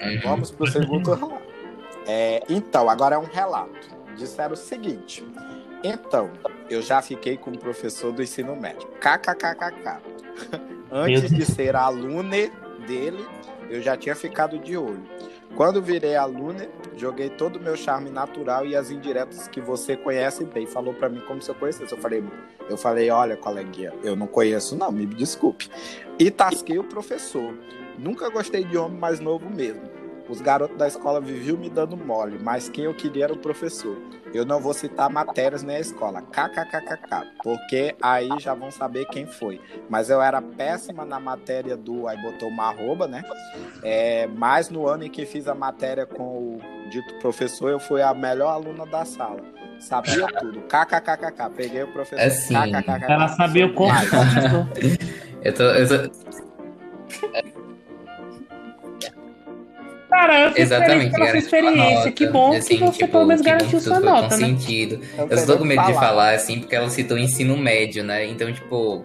[0.00, 0.20] Uhum.
[0.22, 1.42] Vamos pro segundo relato.
[2.06, 3.98] É, então, agora é um relato.
[4.16, 5.22] Disseram o seguinte.
[5.82, 6.30] Então,
[6.68, 8.88] eu já fiquei com o professor do ensino médio.
[9.00, 10.00] KKKKK.
[10.90, 12.50] Antes de ser alune
[12.86, 13.24] dele,
[13.70, 15.02] eu já tinha ficado de olho.
[15.54, 20.44] Quando virei alune, joguei todo o meu charme natural e as indiretas que você conhece
[20.44, 20.66] bem.
[20.66, 21.92] Falou para mim como se eu conhecesse.
[21.92, 22.22] Eu falei,
[22.68, 25.70] eu falei, olha, coleguinha, eu não conheço não, me desculpe.
[26.18, 27.54] E tasquei o professor.
[27.98, 29.97] Nunca gostei de homem mais novo mesmo.
[30.28, 33.96] Os garotos da escola viviam me dando mole, mas quem eu queria era o professor.
[34.34, 39.26] Eu não vou citar matérias nem a escola, kkkk, porque aí já vão saber quem
[39.26, 39.60] foi.
[39.88, 42.06] Mas eu era péssima na matéria do.
[42.06, 43.22] Aí botou uma arroba, né?
[43.82, 46.60] É, mas no ano em que fiz a matéria com o
[46.90, 49.40] dito professor, eu fui a melhor aluna da sala.
[49.80, 50.60] Sabia tudo.
[50.62, 51.50] KKKK.
[51.56, 52.24] Peguei o professor.
[52.24, 53.92] Assim, Ela sabia o como.
[55.42, 55.62] eu tô.
[55.62, 56.47] Eu tô...
[60.18, 62.10] Cara, eu Exatamente, pela sua experiência.
[62.10, 64.46] Que bom assim, que você tipo, pelo menos garantiu sua nota, né?
[64.46, 65.00] sentido.
[65.16, 68.26] Eu, eu estou com medo de falar, assim, porque ela citou ensino médio, né?
[68.26, 69.04] Então, tipo,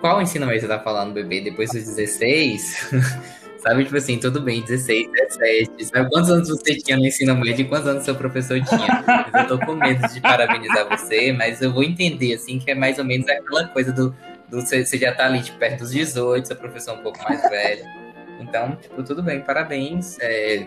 [0.00, 1.40] qual ensino médio você tá falando, bebê?
[1.40, 2.92] Depois dos 16?
[3.58, 5.84] Sabe, tipo assim, tudo bem, 16, 17.
[5.84, 9.04] Sabe quantos anos você tinha no ensino médio e quantos anos seu professor tinha?
[9.34, 12.98] eu tô com medo de parabenizar você, mas eu vou entender, assim, que é mais
[13.00, 14.14] ou menos aquela coisa do,
[14.48, 18.01] do você já tá ali, tipo, perto dos 18, seu professor um pouco mais velho.
[18.42, 20.18] Então, tipo, tudo bem, parabéns.
[20.20, 20.66] É,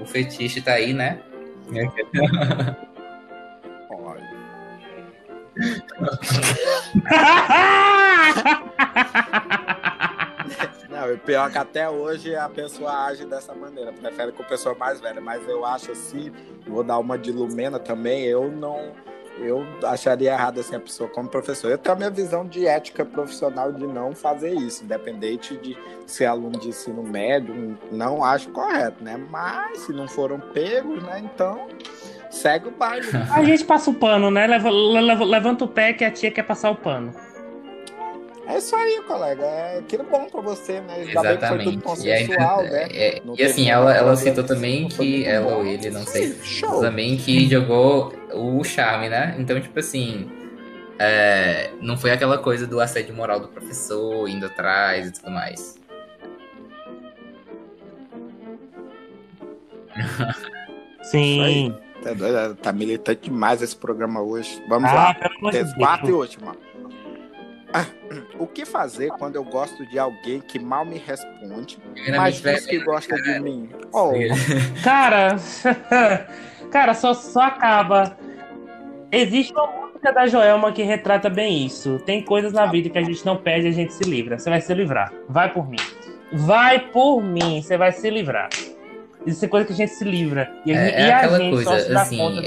[0.00, 1.20] o fetiche tá aí, né?
[10.88, 15.00] Não, o pior que até hoje a pessoa age dessa maneira, prefere com pessoa mais
[15.00, 16.32] velha, mas eu acho assim,
[16.66, 18.92] vou dar uma de Lumena também, eu não
[19.40, 21.70] eu acharia errado assim a pessoa como professor.
[21.70, 25.76] Eu tenho a minha visão de ética profissional de não fazer isso, independente de
[26.06, 29.16] ser aluno de ensino médio, não acho correto, né?
[29.30, 31.22] Mas se não foram pegos, né?
[31.24, 31.68] Então
[32.30, 33.06] segue o baile.
[33.32, 34.46] A gente passa o pano, né?
[34.46, 37.12] Leva, leva, levanta o pé que a tia quer passar o pano.
[38.50, 39.44] É isso aí, colega.
[39.44, 40.94] É aquilo bom pra você, né?
[40.94, 41.38] Ainda Exatamente.
[41.38, 42.88] bem que foi tudo consensual, e né?
[42.90, 46.80] É, e assim, ela, ela citou também que, ela ou ele, não sei, Show.
[46.80, 49.36] também que jogou o charme, né?
[49.38, 50.28] Então, tipo assim,
[50.98, 55.78] é, não foi aquela coisa do assédio moral do professor indo atrás e tudo mais.
[61.04, 61.72] Sim.
[62.02, 62.10] Tá,
[62.62, 64.60] tá, militante demais esse programa hoje.
[64.68, 65.16] Vamos ah, lá.
[65.78, 66.56] Quarta e última.
[68.38, 71.78] O que fazer quando eu gosto de alguém que mal me responde,
[72.16, 73.68] mas diz que gosta de mim?
[73.92, 74.10] Oh.
[74.82, 75.36] Cara,
[76.70, 78.16] cara, só, só acaba.
[79.12, 81.98] Existe uma música da Joelma que retrata bem isso.
[82.00, 84.38] Tem coisas na vida que a gente não pede, a gente se livra.
[84.38, 85.12] Você vai se livrar.
[85.28, 85.78] Vai por mim.
[86.32, 88.48] Vai por mim, você vai se livrar.
[89.26, 90.50] Isso é coisa que a gente se livra.
[90.64, 92.42] E, é, e é a gente coisa, assim, quanto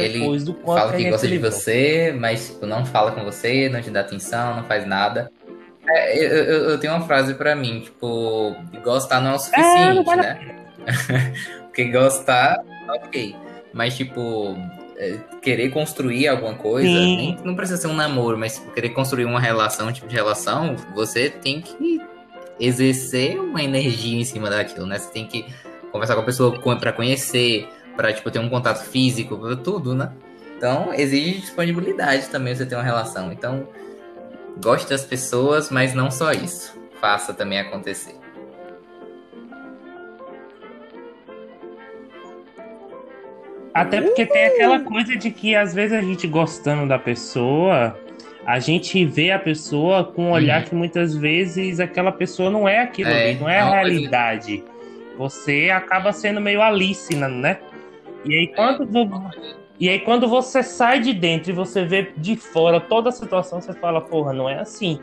[0.66, 4.56] fala que, gosta de você, mas tipo, não fala com você, não te dá atenção,
[4.56, 5.32] não faz nada.
[5.88, 10.10] É, eu, eu, eu, tenho uma frase pra mim, tipo, gostar não é o suficiente,
[10.10, 10.56] é, né?
[11.64, 12.58] Porque gostar,
[12.90, 13.36] ok.
[13.74, 14.56] Mas, tipo,
[14.98, 19.40] é, querer construir alguma coisa, nem, não precisa ser um namoro, mas querer construir uma
[19.40, 22.02] relação, um tipo de relação, você tem que
[22.60, 24.98] exercer uma energia em cima daquilo, né?
[24.98, 25.46] Você tem que
[25.94, 30.12] conversar com a pessoa para conhecer, para tipo ter um contato físico, tudo, né?
[30.58, 33.32] Então exige disponibilidade também você ter uma relação.
[33.32, 33.70] Então
[34.62, 36.78] goste das pessoas, mas não só isso.
[37.00, 38.16] Faça também acontecer.
[43.74, 47.98] Até porque tem aquela coisa de que às vezes a gente gostando da pessoa,
[48.46, 50.68] a gente vê a pessoa com um olhar uhum.
[50.70, 54.58] que muitas vezes aquela pessoa não é aquilo é, ali, não é a realidade.
[54.58, 54.73] Coisa...
[55.18, 57.60] Você acaba sendo meio Alice, né?
[58.26, 58.88] E aí quando
[59.80, 63.60] e aí quando você sai de dentro e você vê de fora toda a situação,
[63.62, 65.00] você fala, porra, não é assim.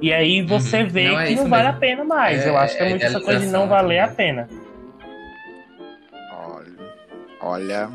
[0.00, 0.88] E aí você uhum.
[0.88, 1.76] vê não é que não vale mesmo.
[1.76, 2.44] a pena mais.
[2.44, 4.48] É, Eu acho que é, é muito essa coisa de não valer a pena.
[7.40, 7.90] Olha,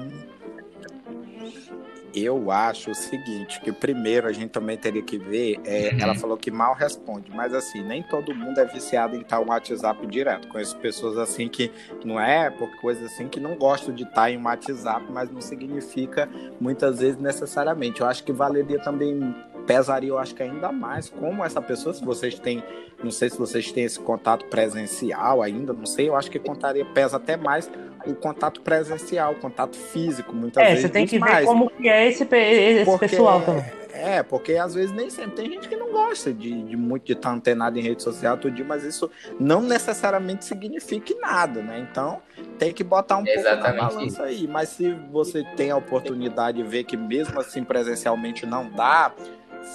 [2.13, 5.99] eu acho o seguinte, que primeiro a gente também teria que ver, é, uhum.
[6.01, 9.49] ela falou que mal responde, mas assim, nem todo mundo é viciado em estar no
[9.49, 10.47] WhatsApp direto.
[10.47, 11.71] Conheço pessoas assim que
[12.03, 15.41] não é, por coisas assim, que não gostam de estar em um WhatsApp, mas não
[15.41, 16.29] significa
[16.59, 18.01] muitas vezes necessariamente.
[18.01, 19.35] Eu acho que valeria também
[19.69, 22.63] pesaria, eu acho que ainda mais como essa pessoa, se vocês têm,
[23.03, 26.83] não sei se vocês têm esse contato presencial ainda, não sei, eu acho que contaria,
[26.83, 27.69] pesa até mais
[28.03, 30.85] o contato presencial, o contato físico, muitas é, vezes.
[30.85, 31.41] É, você tem que mais.
[31.41, 33.63] ver como que é esse, esse porque, pessoal também.
[33.91, 37.13] É, porque às vezes nem sempre tem gente que não gosta de, de muito de
[37.13, 41.85] estar antenado em rede social todo dia, mas isso não necessariamente significa nada, né?
[41.91, 42.21] Então
[42.57, 44.47] tem que botar um Exatamente pouco na balança aí.
[44.47, 49.11] Mas se você tem a oportunidade de ver que mesmo assim presencialmente não dá,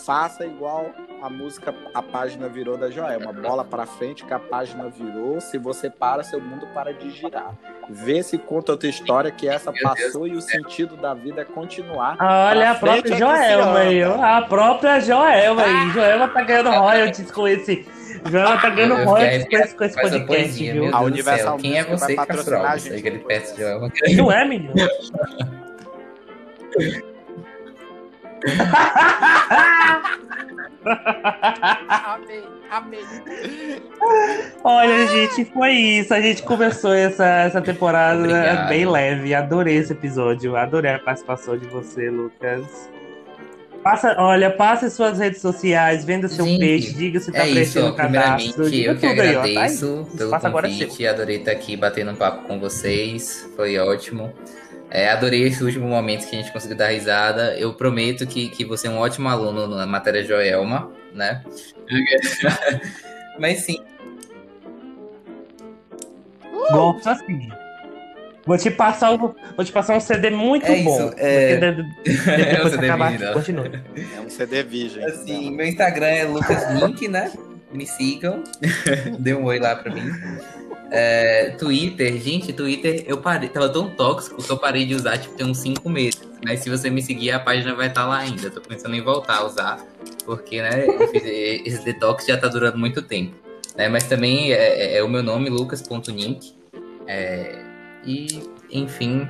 [0.05, 0.91] faça igual
[1.23, 3.33] a música A Página Virou da Joelma.
[3.33, 5.41] Bola para frente que a página virou.
[5.41, 7.55] Se você para, seu mundo para de girar.
[7.89, 12.17] Vê se conta outra história que essa passou e o sentido da vida é continuar.
[12.21, 14.03] Olha a própria é Joelma aí.
[14.03, 15.91] A própria Joelma aí.
[15.91, 17.87] Joelma tá ganhando royalties com esse.
[18.31, 20.95] Joelma tá ganhando royalties com esse, com esse podcast, poesia, viu?
[20.95, 22.63] A Universal Quem é você, Castro?
[22.63, 23.93] Aquele peste de Joelma.
[24.17, 24.75] Não é, menino?
[31.89, 33.05] amei, amei.
[34.63, 36.13] Olha, gente, foi isso.
[36.13, 38.69] A gente começou essa, essa temporada Obrigado.
[38.69, 39.35] bem leve.
[39.35, 40.57] Adorei esse episódio.
[40.57, 42.91] Adorei a participação de você, Lucas.
[43.83, 47.89] Passa, olha, passe suas redes sociais, venda seu Gente, peixe, diga se tá é crescendo
[47.89, 48.71] o cadastro.
[48.71, 52.49] Diga eu que agradeço aí, ó, tá pelo convite, adorei estar aqui batendo um papo
[52.49, 54.33] com vocês, foi ótimo.
[54.95, 57.59] É, adorei esse último momento que a gente conseguiu dar risada.
[57.59, 61.43] Eu prometo que, que você é um ótimo aluno na matéria Joelma, né?
[63.37, 63.83] Mas sim.
[66.71, 67.49] Bom, assim.
[68.47, 71.09] Vou te passar um, vou te passar um CD muito é bom.
[71.09, 71.57] Isso, é...
[72.05, 73.83] Depois é um CD acabar aqui, continua.
[74.17, 75.05] É um CD virgem.
[75.05, 77.33] Assim, meu Instagram é Lucas Link, né?
[77.75, 78.43] Me sigam.
[79.19, 80.03] Dê um oi lá pra mim.
[80.91, 85.35] É, Twitter, gente, Twitter eu parei, tava tão tóxico que eu parei de usar, tipo,
[85.35, 86.23] tem uns 5 meses.
[86.45, 88.49] Mas se você me seguir, a página vai estar tá lá ainda.
[88.49, 89.85] tô pensando em voltar a usar,
[90.25, 90.87] porque, né,
[91.65, 93.35] esse detox já tá durando muito tempo.
[93.77, 93.89] Né?
[93.89, 96.55] Mas também é, é, é o meu nome, lucas.nink.
[97.07, 97.59] É,
[98.05, 98.27] e,
[98.71, 99.27] enfim,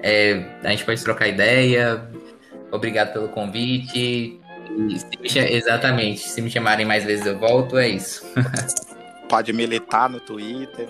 [0.00, 2.08] é, a gente pode trocar ideia.
[2.70, 4.40] Obrigado pelo convite.
[5.26, 8.24] Se exatamente, se me chamarem mais vezes eu volto, é isso.
[9.28, 10.88] Pode militar no Twitter.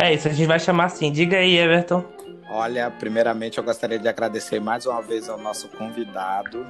[0.00, 1.10] É isso, a gente vai chamar assim.
[1.10, 2.04] Diga aí, Everton.
[2.50, 6.66] Olha, primeiramente eu gostaria de agradecer mais uma vez ao nosso convidado.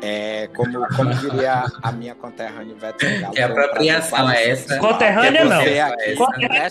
[0.00, 3.34] É, como, como diria a minha conterrânea Ivete Galo.
[3.34, 4.78] Que apropriação é essa?
[4.78, 5.60] Conterrânea não.
[5.60, 6.66] Aqui, é,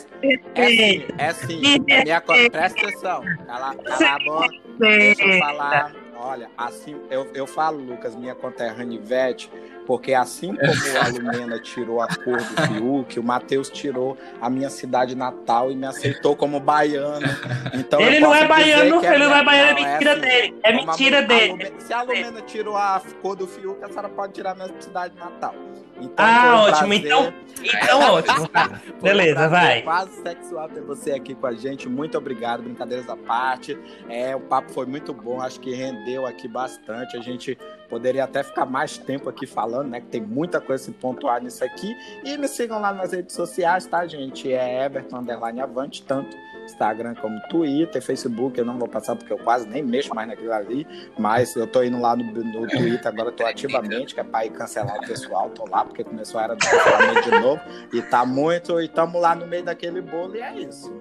[0.65, 3.21] assim, é assim, é minha, presta atenção.
[3.45, 4.47] Cala, cala a boca,
[4.79, 5.91] deixa eu falar.
[6.17, 9.51] Olha, assim, eu, eu falo, Lucas, minha conterrânea Ivete,
[9.85, 14.69] porque assim como a Lumena tirou a cor do Fiuk, o Matheus tirou a minha
[14.69, 17.27] cidade natal e me aceitou como baiano.
[17.73, 20.59] Então ele não é baiano, é ele não é baiano, é mentira é assim, dele.
[20.63, 21.73] É mentira dele.
[21.79, 25.15] Se a Lumena tirou a cor do Fiuk, a senhora pode tirar a minha cidade
[25.17, 25.53] natal.
[25.99, 26.87] Então, ah, ótimo.
[26.87, 27.05] Prazer...
[27.05, 27.33] Então,
[27.63, 28.47] então ótimo.
[28.47, 28.81] Tá.
[29.01, 29.81] Beleza, vai.
[29.81, 31.87] Quase sexual ter você aqui com a gente.
[31.87, 32.63] Muito obrigado.
[32.63, 33.77] Brincadeiras à parte.
[34.09, 35.41] É, o papo foi muito bom.
[35.41, 37.17] Acho que rendeu aqui bastante.
[37.17, 37.57] A gente
[37.89, 40.01] poderia até ficar mais tempo aqui falando, né?
[40.01, 41.95] Que tem muita coisa a se pontuar nisso aqui.
[42.23, 44.51] E me sigam lá nas redes sociais, tá, gente?
[44.51, 46.35] É Everton Underline Avante, tanto
[46.65, 50.53] Instagram como Twitter, Facebook, eu não vou passar porque eu quase nem mexo mais naquilo
[50.53, 50.87] ali,
[51.17, 54.51] mas eu tô indo lá no, no Twitter, agora tô ativamente, que é para ir
[54.51, 57.61] cancelar o pessoal, tô lá porque começou a era do cancelamento de novo,
[57.93, 60.93] e tá muito, e tamo lá no meio daquele bolo e é isso.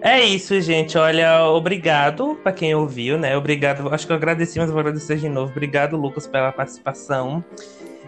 [0.00, 0.96] É isso, gente.
[0.96, 3.36] Olha, obrigado para quem ouviu, né?
[3.36, 3.92] Obrigado.
[3.92, 5.50] Acho que eu agradeci, mas vou agradecer de novo.
[5.50, 7.44] Obrigado, Lucas, pela participação.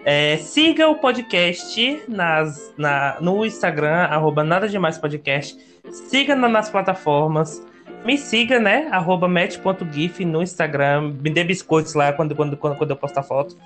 [0.05, 5.59] É, siga o podcast nas, na, no Instagram, arroba Nada Demais Podcast.
[5.91, 7.65] Siga nas plataformas.
[8.05, 8.89] Me siga, né?
[8.91, 11.15] Arroba match.gif no Instagram.
[11.21, 13.57] Me dê biscoitos lá quando, quando, quando, quando eu postar foto.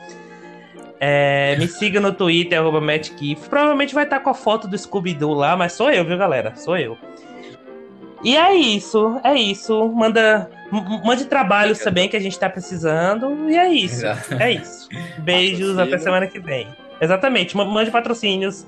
[0.99, 3.49] É, me siga no Twitter, arroba matchgif.
[3.49, 6.57] Provavelmente vai estar com a foto do Scooby-Doo lá, mas sou eu, viu, galera?
[6.57, 6.97] Sou eu.
[8.25, 9.87] E é isso, é isso.
[9.91, 10.51] Manda,
[11.05, 13.51] mande trabalhos também que a gente tá precisando.
[13.51, 13.97] E é isso.
[13.97, 14.35] Exato.
[14.35, 14.89] É isso.
[15.19, 16.69] Beijos, até semana que vem.
[17.01, 18.67] Exatamente, mande patrocínios.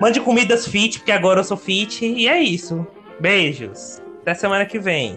[0.00, 2.04] Mande comidas fit, porque agora eu sou fit.
[2.04, 2.86] E é isso.
[3.18, 4.02] Beijos.
[4.22, 5.16] Até semana que vem.